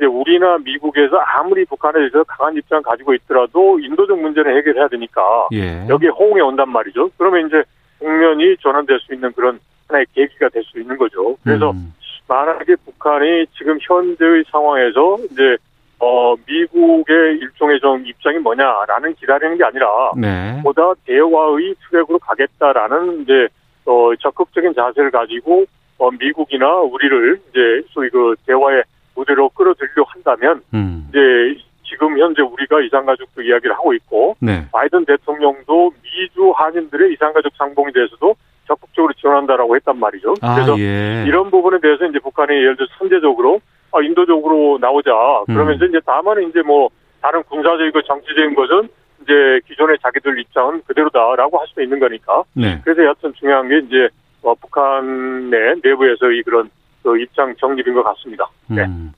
이제 0.00 0.06
우리나 0.06 0.56
미국에서 0.64 1.18
아무리 1.18 1.66
북한에 1.66 1.98
대해서 1.98 2.24
강한 2.24 2.56
입장 2.56 2.80
가지고 2.82 3.12
있더라도 3.14 3.78
인도적 3.78 4.18
문제는 4.18 4.56
해결해야 4.56 4.88
되니까 4.88 5.48
예. 5.52 5.86
여기에 5.88 6.08
호응해 6.08 6.40
온단 6.40 6.70
말이죠. 6.70 7.10
그러면 7.18 7.46
이제 7.46 7.62
국면이 7.98 8.56
전환될 8.62 8.98
수 9.00 9.12
있는 9.12 9.30
그런 9.32 9.60
하나의 9.88 10.06
계기가 10.14 10.48
될 10.48 10.64
수 10.64 10.80
있는 10.80 10.96
거죠. 10.96 11.36
그래서 11.44 11.70
음. 11.72 11.92
만약에 12.26 12.76
북한이 12.76 13.46
지금 13.58 13.78
현재의 13.82 14.44
상황에서 14.50 15.18
이제 15.30 15.56
어 15.98 16.34
미국의 16.46 17.36
일종의 17.42 17.78
좀 17.80 18.06
입장이 18.06 18.38
뭐냐라는 18.38 19.14
기다리는 19.16 19.58
게 19.58 19.64
아니라 19.64 19.86
네. 20.16 20.60
보다 20.62 20.94
대화의 21.04 21.74
트랙으로 21.90 22.18
가겠다라는 22.20 23.22
이제 23.22 23.48
어 23.84 24.14
적극적인 24.18 24.72
자세를 24.74 25.10
가지고 25.10 25.66
어 25.98 26.10
미국이나 26.12 26.72
우리를 26.76 27.40
이제 27.50 27.82
소위 27.90 28.08
그 28.08 28.34
대화의 28.46 28.82
무대로 29.14 29.49
끌어들려 29.51 30.05
한다면 30.07 30.62
음. 30.75 31.07
이제 31.09 31.61
지금 31.85 32.18
현재 32.18 32.42
우리가 32.42 32.81
이산가족도 32.81 33.42
이야기를 33.42 33.75
하고 33.75 33.92
있고 33.94 34.37
네. 34.40 34.66
바이든 34.70 35.05
대통령도 35.05 35.92
미주 36.03 36.53
한인들의 36.57 37.12
이산가족 37.14 37.53
상봉에 37.57 37.90
대해서도 37.92 38.35
적극적으로 38.66 39.12
지원한다라고 39.14 39.75
했단 39.77 39.99
말이죠. 39.99 40.35
아, 40.40 40.55
그래서 40.55 40.79
예. 40.79 41.25
이런 41.27 41.51
부분에 41.51 41.81
대해서 41.81 42.07
이제 42.07 42.20
북한이 42.20 42.55
예를 42.55 42.77
들어 42.77 42.87
선제적으로 42.99 43.61
아, 43.92 44.01
인도적으로 44.01 44.79
나오자. 44.81 45.11
그러면서 45.46 45.85
음. 45.85 45.88
이제 45.88 46.01
다만 46.07 46.40
이제 46.44 46.62
뭐 46.62 46.88
다른 47.20 47.42
군사적이고 47.42 48.03
정치적인 48.03 48.55
것은 48.55 48.88
이제 49.23 49.61
기존의 49.66 49.99
자기들 50.01 50.38
입장은 50.38 50.83
그대로다라고 50.87 51.59
할수 51.59 51.83
있는 51.83 51.99
거니까. 51.99 52.44
네. 52.55 52.81
그래서 52.85 53.05
여튼 53.05 53.35
중요한 53.35 53.68
게 53.68 53.79
이제 53.79 54.09
어, 54.42 54.55
북한의 54.55 55.81
내부에서 55.83 56.31
이 56.31 56.42
그런 56.42 56.70
그 57.02 57.18
입장 57.18 57.54
정립인 57.56 57.94
것 57.94 58.02
같습니다. 58.02 58.48
네. 58.68 58.84
음. 58.84 59.12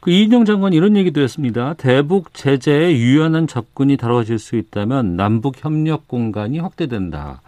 그 0.00 0.10
이인영 0.10 0.46
장관 0.46 0.72
이런 0.72 0.96
얘기도 0.96 1.20
했습니다. 1.20 1.74
대북 1.74 2.32
제재에 2.32 2.92
유연한 2.92 3.46
접근이 3.46 3.98
다뤄질 3.98 4.38
수 4.38 4.56
있다면 4.56 5.16
남북 5.16 5.62
협력 5.62 6.08
공간이 6.08 6.58
확대된다. 6.58 7.42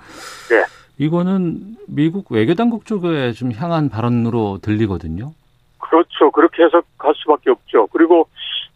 네. 0.50 0.64
이거는 0.98 1.76
미국 1.88 2.30
외교 2.30 2.54
당국 2.54 2.84
쪽에 2.84 3.32
좀 3.32 3.52
향한 3.52 3.88
발언으로 3.88 4.58
들리거든요. 4.60 5.32
그렇죠. 5.78 6.30
그렇게 6.30 6.64
해석할 6.64 7.14
수밖에 7.16 7.50
없죠. 7.50 7.86
그리고 7.92 8.28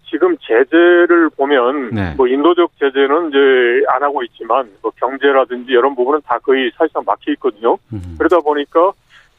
지금 0.09 0.37
제재를 0.39 1.31
보면 1.37 1.91
네. 1.91 2.15
뭐 2.17 2.27
인도적 2.27 2.71
제재는 2.79 3.29
이제 3.29 3.85
안 3.89 4.03
하고 4.03 4.23
있지만 4.23 4.71
뭐 4.81 4.91
경제라든지 4.97 5.73
이런 5.73 5.95
부분은 5.95 6.21
다 6.25 6.39
거의 6.39 6.71
사실상 6.77 7.03
막혀 7.05 7.33
있거든요. 7.33 7.77
음. 7.93 8.15
그러다 8.17 8.41
보니까 8.41 8.93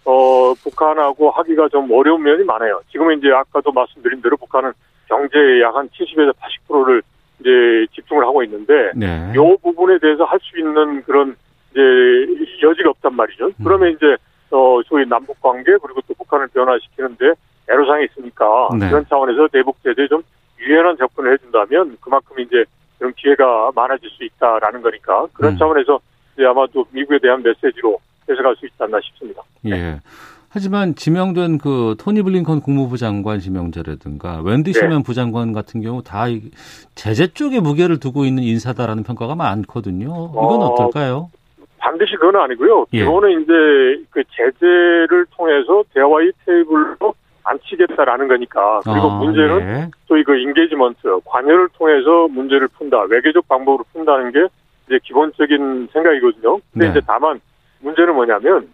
어 0.07 0.53
북한하고 0.63 1.31
하기가 1.31 1.67
좀 1.67 1.91
어려운 1.91 2.23
면이 2.23 2.45
많아요. 2.45 2.79
지금은 2.91 3.17
이제 3.17 3.29
아까도 3.29 3.73
말씀드린 3.73 4.21
대로 4.21 4.37
북한은 4.37 4.71
경제의 5.09 5.61
약한 5.61 5.89
70에서 5.89 6.33
80%를 6.69 7.01
이제 7.41 7.49
집중을 7.93 8.23
하고 8.23 8.41
있는데 8.43 8.91
네. 8.95 9.33
이 9.35 9.57
부분에 9.61 9.99
대해서 9.99 10.23
할 10.23 10.39
수 10.39 10.57
있는 10.57 11.03
그런 11.03 11.35
이제 11.71 11.81
여지가 12.63 12.89
없단 12.91 13.15
말이죠. 13.15 13.47
음. 13.47 13.63
그러면 13.63 13.91
이제 13.91 14.15
어 14.49 14.79
소위 14.85 15.05
남북 15.05 15.41
관계 15.41 15.75
그리고 15.83 15.99
또 16.07 16.13
북한을 16.13 16.47
변화시키는데 16.53 17.33
애로사항이 17.69 18.05
있으니까 18.05 18.69
네. 18.79 18.87
그런 18.87 19.05
차원에서 19.09 19.49
대북 19.49 19.75
제재에 19.83 20.07
좀 20.07 20.23
유연한 20.59 20.95
접근을 20.97 21.33
해준다면 21.33 21.97
그만큼 21.99 22.39
이제 22.39 22.63
그런 22.97 23.11
기회가 23.13 23.71
많아질 23.75 24.09
수 24.09 24.23
있다라는 24.23 24.81
거니까 24.81 25.27
그런 25.33 25.51
음. 25.51 25.57
차원에서 25.57 25.99
이제 26.33 26.45
아마도 26.45 26.85
미국에 26.91 27.19
대한 27.19 27.43
메시지로 27.43 27.99
해석할 28.29 28.55
수 28.55 28.65
있지 28.65 28.75
않나 28.79 28.99
싶습니다. 29.01 29.41
예. 29.69 29.71
네. 29.71 29.99
하지만 30.49 30.95
지명된 30.95 31.57
그 31.59 31.95
토니 31.99 32.23
블링컨 32.23 32.61
국무부 32.61 32.97
장관 32.97 33.39
지명자라든가 33.39 34.41
웬디 34.43 34.73
셔먼 34.73 34.97
네. 34.97 35.03
부장관 35.03 35.53
같은 35.53 35.81
경우 35.81 36.01
다 36.01 36.25
제재 36.95 37.27
쪽에 37.27 37.59
무게를 37.59 37.99
두고 37.99 38.25
있는 38.25 38.43
인사다라는 38.43 39.03
평가가 39.03 39.35
많거든요. 39.35 40.07
이건 40.07 40.61
어떨까요 40.61 41.29
반드시 41.77 42.15
그건 42.15 42.41
아니고요. 42.41 42.85
예. 42.93 42.99
기본은 42.99 43.41
이제 43.41 44.03
그 44.09 44.23
제재를 44.31 45.25
통해서 45.31 45.83
대화의 45.93 46.31
테이블로 46.45 47.13
앉히겠다라는 47.43 48.27
거니까. 48.27 48.81
그리고 48.83 49.11
아, 49.11 49.19
문제는 49.19 49.61
예. 49.61 49.91
또이 50.07 50.23
그 50.23 50.35
engagement, 50.35 51.19
관여를 51.25 51.69
통해서 51.73 52.27
문제를 52.27 52.67
푼다, 52.67 53.03
외교적 53.03 53.47
방법으로 53.47 53.85
푼다는 53.93 54.31
게 54.31 54.47
이제 54.87 54.99
기본적인 55.03 55.89
생각이거든요. 55.93 56.59
근데 56.73 56.85
네. 56.85 56.91
이제 56.91 57.01
다만 57.05 57.39
문제는 57.79 58.15
뭐냐면 58.15 58.67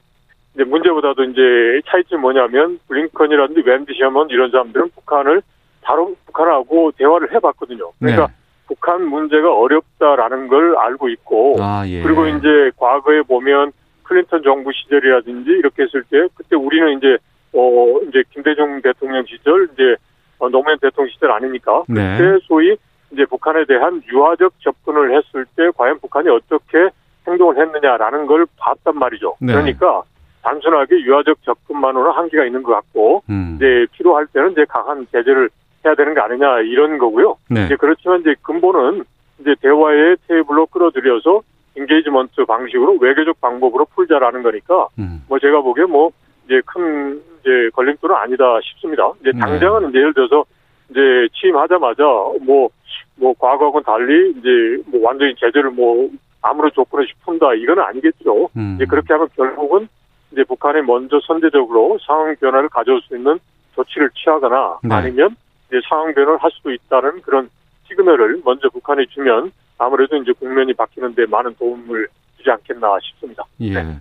이제 0.56 0.63
문제보다도 0.63 1.24
이제 1.26 1.82
차이점이 1.88 2.22
뭐냐면 2.22 2.80
블링컨이라든지 2.88 3.62
웬디 3.66 3.94
셔먼 4.00 4.30
이런 4.30 4.52
사람들은 4.52 4.92
북한을 4.96 5.42
바로 5.82 6.16
북한하고 6.26 6.92
대화를 6.98 7.34
해봤거든요. 7.34 7.92
그러니까 8.00 8.28
네. 8.28 8.34
북한 8.68 9.06
문제가 9.06 9.54
어렵다라는 9.54 10.48
걸 10.48 10.78
알고 10.78 11.10
있고 11.10 11.56
아, 11.60 11.84
예. 11.88 12.02
그리고 12.02 12.26
이제 12.28 12.72
과거에 12.78 13.22
보면 13.24 13.72
클린턴 14.04 14.44
정부 14.44 14.72
시절이라든지 14.72 15.50
이렇게 15.50 15.84
했을 15.84 16.04
때 16.04 16.28
그때 16.36 16.56
우리는 16.56 16.98
이제 16.98 17.18
어 17.54 18.00
이제 18.08 18.24
김대중 18.32 18.82
대통령 18.82 19.26
시절 19.26 19.70
이제 19.74 19.96
어, 20.39 20.50
노무현 20.50 20.78
대통령 20.80 21.12
시절 21.13 21.32
아닙니까? 21.32 21.84
네. 21.88 22.18
그때 22.18 22.46
소위 22.46 22.76
이제 23.12 23.26
북한에 23.26 23.66
대한 23.66 24.02
유화적 24.12 24.54
접근을 24.60 25.16
했을 25.16 25.46
때 25.56 25.70
과연 25.78 26.00
북한이 26.00 26.30
어떻게 26.30 26.89
행동을 27.28 27.58
했느냐라는 27.58 28.26
걸 28.28 28.46
봤단 28.58 28.98
말이죠. 28.98 29.36
네. 29.39 29.54
그러니까 29.54 30.04
단순하게 30.44 31.02
유화적 31.02 31.42
접근만으로는 31.44 32.12
한계가 32.12 32.46
있는 32.46 32.62
것 32.64 32.74
같고 32.74 33.24
음. 33.30 33.54
이제 33.56 33.88
필요할 33.94 34.28
때는 34.28 34.52
이제 34.52 34.66
강한 34.68 35.08
제재를 35.12 35.50
해야 35.86 35.96
되는 35.96 36.14
거 36.14 36.22
아니냐 36.22 36.60
이런 36.62 36.98
거고요. 36.98 37.38
네. 37.50 37.66
이제 37.66 37.76
그렇지만 37.76 38.22
이제 38.22 38.36
근본은 38.42 39.04
이제 39.40 39.56
대화의 39.62 40.18
테이블로 40.28 40.68
끌어들여서 40.68 41.42
engagement 41.76 42.46
방식으로 42.46 42.98
외교적 43.00 43.40
방법으로 43.42 43.86
풀자라는 43.96 44.44
거니까 44.44 44.88
음. 45.00 45.24
뭐 45.28 45.40
제가 45.40 45.62
보기에 45.62 45.86
뭐 45.86 46.12
이제 46.46 46.62
큰 46.66 47.22
이제 47.40 47.70
걸림돌은 47.74 48.16
아니다 48.16 48.60
싶습니다. 48.64 49.12
이제 49.22 49.32
네. 49.34 49.40
당장은 49.40 49.90
이제 49.90 50.00
예를 50.00 50.14
들어서 50.14 50.46
이제 50.90 51.00
취임하자마자 51.34 52.04
뭐뭐 52.04 52.70
뭐 53.16 53.34
과거하고는 53.40 53.84
달리 53.84 54.32
이제 54.32 54.84
뭐 54.92 55.02
완전히 55.08 55.34
제재를 55.36 55.72
뭐 55.72 56.10
아무런 56.42 56.72
조건을 56.74 57.08
푼다 57.26 57.54
이건 57.56 57.80
아니겠죠. 57.80 58.50
음. 58.56 58.76
이제 58.76 58.86
그렇게 58.86 59.14
하면 59.14 59.28
결국은 59.36 59.88
이제 60.34 60.43
북한이 60.43 60.82
먼저 60.82 61.19
선제적으로 61.26 61.98
상황 62.06 62.36
변화를 62.36 62.67
가져올 62.69 63.02
수 63.02 63.15
있는 63.15 63.39
조치를 63.76 64.10
취하거나 64.15 64.80
네. 64.84 64.93
아니면 64.96 65.36
이제 65.67 65.80
상황 65.88 66.13
변화를 66.13 66.38
할 66.38 66.52
수도 66.52 66.72
있다는 66.72 67.22
그런 67.22 67.50
시그널을 67.88 68.41
먼저 68.43 68.67
북한에 68.69 69.06
주면 69.10 69.52
아무래도 69.78 70.17
이제 70.17 70.32
국면이 70.34 70.74
바뀌는데 70.74 71.26
많은 71.28 71.56
도움을 71.56 72.08
주지 72.38 72.50
않겠나 72.50 72.98
싶습니다. 73.02 73.43
예. 73.62 73.74
네. 73.74 74.00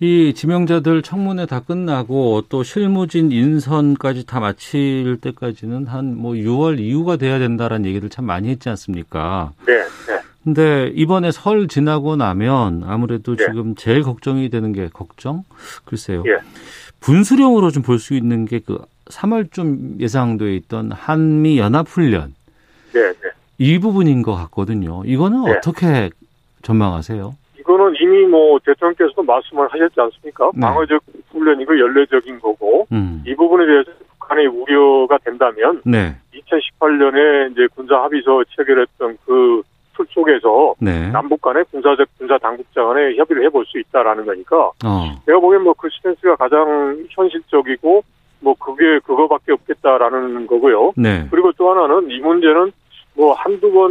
이 0.00 0.32
지명자들 0.32 1.02
청문회 1.02 1.46
다 1.46 1.58
끝나고 1.58 2.42
또 2.48 2.62
실무진 2.62 3.32
인선까지 3.32 4.26
다 4.26 4.38
마칠 4.38 5.18
때까지는 5.20 5.86
한 5.88 6.14
뭐 6.14 6.34
6월 6.34 6.78
이후가 6.78 7.16
돼야 7.16 7.40
된다라는 7.40 7.84
얘기를 7.86 8.08
참 8.08 8.24
많이 8.24 8.48
했지 8.48 8.68
않습니까? 8.68 9.52
네. 9.66 9.74
네. 10.06 10.20
근데 10.48 10.90
이번에 10.94 11.30
설 11.30 11.68
지나고 11.68 12.16
나면 12.16 12.82
아무래도 12.86 13.36
네. 13.36 13.44
지금 13.44 13.74
제일 13.74 14.02
걱정이 14.02 14.48
되는 14.48 14.72
게 14.72 14.88
걱정? 14.88 15.44
글쎄요. 15.84 16.22
예. 16.26 16.38
분수령으로 17.00 17.70
좀 17.70 17.82
볼 17.82 17.98
수 17.98 18.14
있는 18.14 18.46
게 18.46 18.60
그 18.60 18.78
3월쯤 19.10 20.00
예상돼 20.00 20.54
있던 20.56 20.92
한미 20.92 21.58
연합훈련. 21.58 22.34
네, 22.94 23.00
네. 23.12 23.30
이 23.58 23.78
부분인 23.78 24.22
것 24.22 24.34
같거든요. 24.36 25.02
이거는 25.04 25.44
네. 25.44 25.52
어떻게 25.52 26.08
전망하세요? 26.62 27.34
이거는 27.60 27.94
이미 28.00 28.26
뭐 28.26 28.58
대통령께서도 28.64 29.22
말씀을 29.22 29.68
하셨지 29.70 30.00
않습니까? 30.00 30.50
네. 30.54 30.60
방어적 30.60 31.02
훈련이고 31.30 31.78
연례적인 31.78 32.40
거고 32.40 32.86
음. 32.92 33.22
이 33.26 33.34
부분에 33.34 33.66
대해서 33.66 33.90
북한의 34.18 34.46
우려가 34.46 35.18
된다면 35.18 35.82
네. 35.84 36.16
2018년에 36.34 37.52
이제 37.52 37.66
군사 37.74 37.96
합의서 38.02 38.44
체결했던 38.56 39.18
그 39.26 39.62
틀 39.98 40.06
속에서 40.10 40.74
네. 40.78 41.10
남북 41.10 41.42
간의 41.42 41.64
군사적 41.72 42.06
군사 42.16 42.38
당국자 42.38 42.84
간에 42.84 43.16
협의를 43.16 43.44
해볼 43.46 43.66
수 43.66 43.78
있다라는 43.80 44.24
거니까 44.24 44.70
어. 44.84 45.20
내가 45.26 45.40
보기엔 45.40 45.62
뭐 45.62 45.74
그 45.74 45.88
스탠스가 45.90 46.36
가장 46.36 46.96
현실적이고 47.10 48.02
뭐 48.40 48.54
그게 48.54 49.00
그거밖에 49.00 49.52
없겠다라는 49.52 50.46
거고요. 50.46 50.92
네. 50.96 51.26
그리고 51.30 51.50
또 51.52 51.70
하나는 51.70 52.08
이 52.10 52.20
문제는 52.20 52.70
뭐 53.14 53.32
한두 53.34 53.70
번 53.72 53.90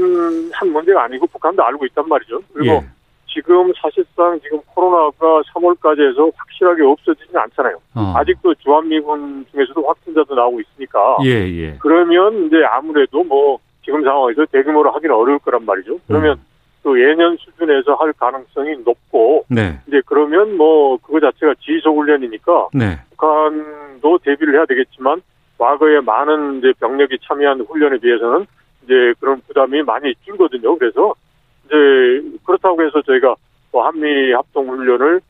한 0.53 0.71
문제가 0.71 1.03
아니고 1.03 1.27
북한도 1.27 1.61
알고 1.63 1.85
있단 1.87 2.07
말이죠. 2.07 2.39
그리고 2.53 2.75
예. 2.75 2.83
지금 3.27 3.71
사실상 3.79 4.39
지금 4.41 4.59
코로나가 4.73 5.41
3월까지 5.53 6.09
해서 6.09 6.31
확실하게 6.35 6.83
없어지지는 6.83 7.39
않잖아요. 7.41 7.75
어. 7.95 8.13
아직도 8.15 8.55
주한미군 8.55 9.45
중에서도 9.51 9.83
확진자도 9.85 10.33
나오고 10.33 10.61
있으니까. 10.61 11.17
예, 11.23 11.29
예. 11.29 11.77
그러면 11.79 12.47
이제 12.47 12.55
아무래도 12.71 13.23
뭐 13.25 13.59
지금 13.87 14.03
상황에서 14.03 14.45
대규모로 14.47 14.91
하기는 14.91 15.15
어려울 15.15 15.39
거란 15.39 15.63
말이죠. 15.65 15.97
그러면 16.07 16.37
음. 16.37 16.43
또 16.83 16.99
예년 17.01 17.37
수준에서 17.37 17.95
할 17.95 18.11
가능성이 18.11 18.75
높고 18.83 19.45
네. 19.47 19.79
이제 19.87 20.01
그러면 20.05 20.57
뭐 20.57 20.97
그거 20.97 21.21
자체가 21.21 21.55
지속 21.61 21.97
훈련이니까 21.97 22.67
네. 22.73 22.99
북한도 23.11 24.17
대비를 24.19 24.55
해야 24.55 24.65
되겠지만 24.65 25.21
과거에 25.57 26.01
많은 26.01 26.57
이제 26.57 26.73
병력이 26.81 27.19
참여한 27.25 27.61
훈련에 27.61 27.97
비해서는 27.99 28.45
이제 28.83 29.13
그런 29.21 29.41
부담이 29.47 29.83
많이 29.83 30.13
줄거든요. 30.25 30.77
그래서 30.77 31.13
이제 31.65 32.39
그렇다고 32.45 32.83
해서 32.83 33.01
저희가 33.01 33.35
뭐 33.71 33.85
한미 33.87 34.33
합동 34.33 34.69
훈련을 34.69 35.21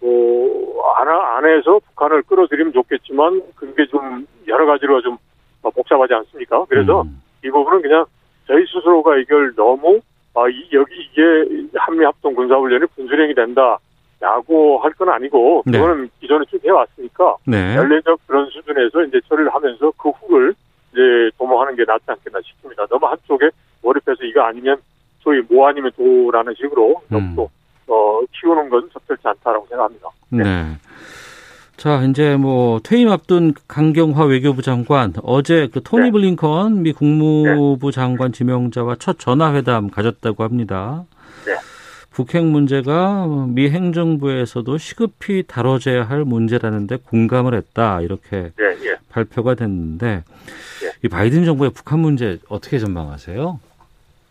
뭐 0.00 0.92
안, 0.96 1.08
안 1.08 1.44
해서 1.46 1.78
북한을 1.86 2.22
끌어들이면 2.22 2.72
좋겠지만 2.72 3.42
그게 3.54 3.86
좀 3.86 4.26
여러 4.48 4.66
가지로 4.66 5.00
좀 5.02 5.16
복잡하지 5.62 6.14
않습니까? 6.14 6.64
그래서 6.68 7.02
음. 7.02 7.22
이 7.44 7.50
부분은 7.50 7.82
그냥 7.82 8.04
저희 8.46 8.64
스스로가 8.66 9.16
이걸 9.18 9.54
너무 9.54 10.00
아, 10.34 10.48
이, 10.48 10.68
여기 10.72 10.94
이게 11.02 11.22
한미 11.76 12.04
합동 12.04 12.34
군사훈련이 12.34 12.86
분수령이 12.96 13.34
된다. 13.34 13.78
라고 14.18 14.78
할 14.78 14.92
건 14.92 15.08
아니고, 15.08 15.64
네. 15.66 15.78
그거는 15.78 16.04
네. 16.04 16.08
기존에 16.20 16.44
쭉 16.48 16.64
해왔으니까, 16.64 17.36
네. 17.44 17.74
연례적 17.74 18.20
그런 18.28 18.46
수준에서 18.50 19.02
이제 19.02 19.20
처리를 19.28 19.52
하면서 19.52 19.90
그 19.98 20.10
후를 20.10 20.54
이제 20.92 21.00
도모하는 21.36 21.74
게 21.74 21.84
낫지 21.84 22.04
않겠나 22.06 22.38
싶습니다. 22.46 22.86
너무 22.86 23.06
한쪽에 23.06 23.50
몰입해서 23.82 24.22
이거 24.22 24.42
아니면 24.42 24.76
소위 25.18 25.40
뭐 25.50 25.66
아니면 25.68 25.90
도라는 25.96 26.54
식으로 26.54 27.02
음. 27.12 27.32
또 27.34 27.50
어, 27.88 28.20
키우는 28.32 28.70
건 28.70 28.88
적절치 28.92 29.26
않다라고 29.26 29.66
생각합니다. 29.68 30.08
네. 30.30 30.44
네. 30.44 30.64
자, 31.76 32.02
이제 32.04 32.36
뭐 32.36 32.80
퇴임 32.82 33.08
앞둔 33.08 33.54
강경화 33.66 34.24
외교부 34.26 34.62
장관 34.62 35.12
어제 35.22 35.68
그 35.72 35.82
토니 35.82 36.06
네. 36.06 36.10
블링컨 36.12 36.82
미 36.82 36.92
국무부 36.92 37.90
네. 37.90 37.94
장관 37.94 38.32
지명자와 38.32 38.96
첫 38.98 39.18
전화 39.18 39.54
회담 39.54 39.90
가졌다고 39.90 40.44
합니다. 40.44 41.04
네. 41.44 41.54
북핵 42.10 42.44
문제가 42.44 43.26
미 43.48 43.70
행정부에서도 43.70 44.78
시급히 44.78 45.44
다뤄져야 45.46 46.04
할 46.04 46.24
문제라는데 46.24 46.98
공감을 47.04 47.54
했다 47.54 48.00
이렇게 48.02 48.52
네, 48.56 48.64
예. 48.84 48.96
발표가 49.08 49.54
됐는데 49.54 50.24
예. 50.84 50.92
이 51.02 51.08
바이든 51.08 51.44
정부의 51.44 51.70
북한 51.74 52.00
문제 52.00 52.38
어떻게 52.48 52.78
전망하세요? 52.78 53.58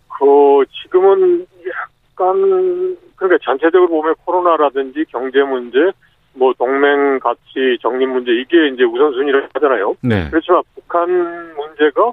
그 0.08 0.66
지금은 0.84 1.48
약간 1.68 2.98
그러니까 3.16 3.40
전체적으로 3.44 3.88
보면 3.90 4.16
코로나라든지 4.26 5.06
경제 5.10 5.42
문제, 5.42 5.78
뭐 6.34 6.54
동맹 6.58 7.20
가치 7.20 7.78
정립 7.82 8.08
문제 8.10 8.32
이게 8.32 8.68
이제 8.70 8.84
우선순위를 8.84 9.50
하잖아요. 9.54 9.96
네. 10.02 10.28
그렇지만 10.30 10.62
북한 10.76 11.10
문제가 11.56 12.12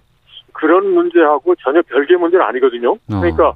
그런 0.53 0.93
문제하고 0.93 1.55
전혀 1.57 1.83
별개 1.83 2.17
문제는 2.17 2.45
아니거든요. 2.45 2.93
어. 2.93 3.21
그러니까 3.21 3.55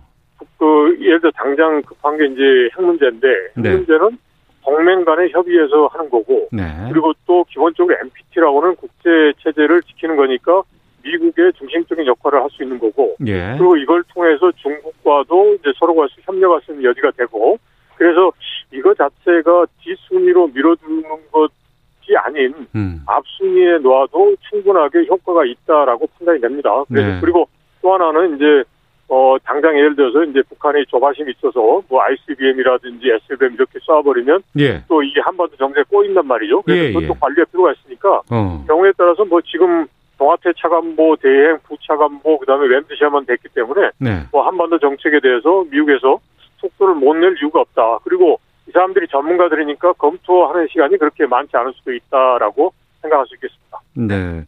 그 0.58 0.96
예를 1.00 1.20
들어 1.20 1.30
당장 1.34 1.82
급한 1.82 2.16
게 2.16 2.26
이제 2.26 2.68
핵 2.76 2.84
문제인데 2.84 3.28
핵 3.28 3.60
네. 3.60 3.70
문제는 3.70 4.18
동맹 4.64 5.04
간의 5.04 5.30
협의에서 5.32 5.88
하는 5.88 6.08
거고 6.08 6.48
네. 6.52 6.62
그리고 6.90 7.12
또 7.26 7.44
기본적으로 7.48 7.96
NPT라고는 8.00 8.76
국제 8.76 9.32
체제를 9.42 9.82
지키는 9.82 10.16
거니까 10.16 10.62
미국의 11.04 11.52
중심적인 11.54 12.06
역할을 12.06 12.40
할 12.40 12.48
수 12.50 12.62
있는 12.62 12.78
거고 12.78 13.16
예. 13.26 13.54
그리고 13.58 13.76
이걸 13.76 14.04
통해서 14.14 14.52
중국과도 14.52 15.54
이제 15.54 15.72
서로가 15.78 16.06
협력할 16.22 16.60
수 16.60 16.70
있는 16.70 16.84
여지가 16.84 17.10
되고 17.16 17.58
그래서 18.02 18.32
이거 18.72 18.92
자체가 18.94 19.66
뒷순위로 19.80 20.48
밀어두는 20.48 21.02
것이 21.30 22.16
아닌 22.16 22.52
음. 22.74 23.00
앞순위에 23.06 23.78
놓아도 23.78 24.34
충분하게 24.50 25.06
효과가 25.06 25.44
있다라고 25.44 26.08
판단이 26.18 26.40
됩니다. 26.40 26.82
네. 26.88 27.20
그리고 27.20 27.48
또 27.80 27.94
하나는 27.94 28.36
이제 28.36 28.64
어 29.08 29.36
당장 29.44 29.76
예를 29.76 29.94
들어서 29.94 30.24
이제 30.24 30.42
북한이 30.48 30.84
조바심이 30.86 31.32
있어서 31.36 31.82
뭐 31.88 32.02
ICBM이라든지 32.02 33.10
SLBM 33.10 33.54
이렇게 33.54 33.78
쏴버리면 33.80 34.42
예. 34.58 34.82
또 34.88 35.02
이게 35.02 35.20
한반도 35.20 35.54
정세에 35.56 35.84
꼬인단 35.88 36.26
말이죠. 36.26 36.62
그래서 36.62 36.84
예, 36.84 36.92
그것도 36.92 37.14
예. 37.14 37.18
관리할 37.20 37.46
필요가 37.52 37.72
있으니까 37.72 38.22
어. 38.30 38.64
경우에 38.66 38.92
따라서 38.96 39.24
뭐 39.24 39.40
지금 39.42 39.86
동아태 40.18 40.52
차관보 40.56 41.16
대행 41.16 41.58
부차관보 41.64 42.38
그다음에 42.38 42.68
램드샤만 42.68 43.26
됐기 43.26 43.48
때문에 43.54 43.90
네. 43.98 44.22
뭐 44.30 44.46
한반도 44.46 44.78
정책에 44.78 45.20
대해서 45.20 45.64
미국에서 45.70 46.18
속도를 46.62 46.94
못 46.94 47.14
낼 47.14 47.36
이유가 47.38 47.60
없다. 47.60 47.98
그리고 48.04 48.40
이 48.66 48.70
사람들이 48.72 49.06
전문가들이니까 49.08 49.92
검토하는 49.94 50.68
시간이 50.70 50.96
그렇게 50.98 51.26
많지 51.26 51.56
않을 51.56 51.72
수도 51.74 51.92
있다라고 51.92 52.72
생각할 53.02 53.26
수 53.26 53.34
있겠습니다. 53.34 53.80
네. 53.94 54.46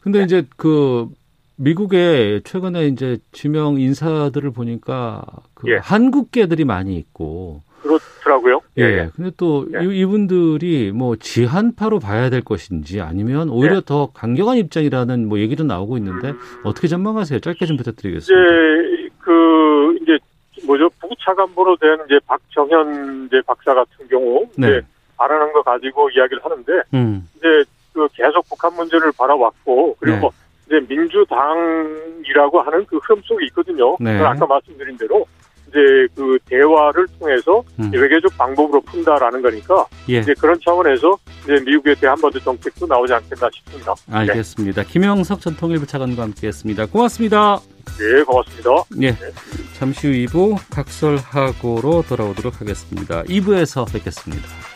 근데 0.00 0.20
네. 0.20 0.24
이제 0.24 0.44
그 0.56 1.08
미국에 1.56 2.40
최근에 2.44 2.86
이제 2.86 3.18
지명 3.32 3.78
인사들을 3.80 4.50
보니까 4.52 5.24
그 5.54 5.70
예. 5.70 5.76
한국계들이 5.76 6.64
많이 6.64 6.96
있고 6.96 7.62
그렇더라고요. 7.82 8.60
예. 8.78 8.82
예. 8.82 9.08
근데 9.14 9.30
또 9.36 9.66
예. 9.74 9.84
이분들이 9.94 10.92
뭐 10.92 11.16
지한파로 11.16 11.98
봐야 11.98 12.30
될 12.30 12.42
것인지 12.42 13.00
아니면 13.00 13.48
오히려 13.48 13.76
예. 13.76 13.80
더 13.84 14.10
강경한 14.12 14.58
입장이라는 14.58 15.28
뭐 15.28 15.38
얘기도 15.38 15.64
나오고 15.64 15.96
있는데 15.98 16.30
음. 16.30 16.38
어떻게 16.64 16.88
전망하세요? 16.88 17.40
짧게 17.40 17.64
좀 17.66 17.76
부탁드리겠습니다. 17.76 18.44
이제 18.44 19.08
그 19.18 19.96
이제 20.02 20.18
뭐죠 20.66 20.90
부차관보로 21.00 21.76
된 21.76 21.98
이제 22.06 22.18
박정현 22.26 23.26
이제 23.26 23.40
박사 23.46 23.74
같은 23.74 24.08
경우 24.08 24.46
네. 24.56 24.68
이제 24.68 24.82
알아낸 25.16 25.52
거 25.52 25.62
가지고 25.62 26.10
이야기를 26.10 26.44
하는데 26.44 26.72
음. 26.94 27.28
이제 27.36 27.64
그 27.92 28.06
계속 28.12 28.46
북한 28.48 28.74
문제를 28.74 29.12
바라왔고 29.16 29.96
그리고 29.98 30.32
네. 30.68 30.78
이제 30.78 30.94
민주당이라고 30.94 32.60
하는 32.60 32.84
그 32.86 32.98
흐름 32.98 33.22
속에 33.22 33.46
있거든요. 33.46 33.96
네. 34.00 34.20
아까 34.20 34.44
말씀드린 34.46 34.96
대로 34.98 35.24
이제 35.68 36.06
그 36.14 36.38
대화를 36.46 37.06
통해서 37.18 37.62
음. 37.78 37.90
외교적 37.92 38.36
방법으로 38.36 38.80
푼다라는 38.82 39.42
거니까 39.42 39.86
예. 40.08 40.18
이제 40.18 40.34
그런 40.38 40.58
차원에서 40.64 41.18
이제 41.44 41.58
미국의 41.64 41.96
대한반도 41.96 42.38
정책도 42.40 42.86
나오지 42.86 43.12
않겠나 43.12 43.48
싶습니다. 43.54 43.94
알겠습니다. 44.10 44.82
네. 44.82 44.88
김영석 44.88 45.40
전 45.40 45.56
통일부 45.56 45.86
차관과 45.86 46.22
함께했습니다. 46.22 46.86
고맙습니다. 46.86 47.60
네, 47.98 48.22
고맙습니다. 48.22 48.70
예. 49.00 49.10
네. 49.12 49.32
잠시 49.74 50.08
후 50.08 50.12
2부 50.12 50.58
각설하고로 50.70 52.04
돌아오도록 52.08 52.60
하겠습니다. 52.60 53.22
2부에서 53.24 53.90
뵙겠습니다. 53.92 54.75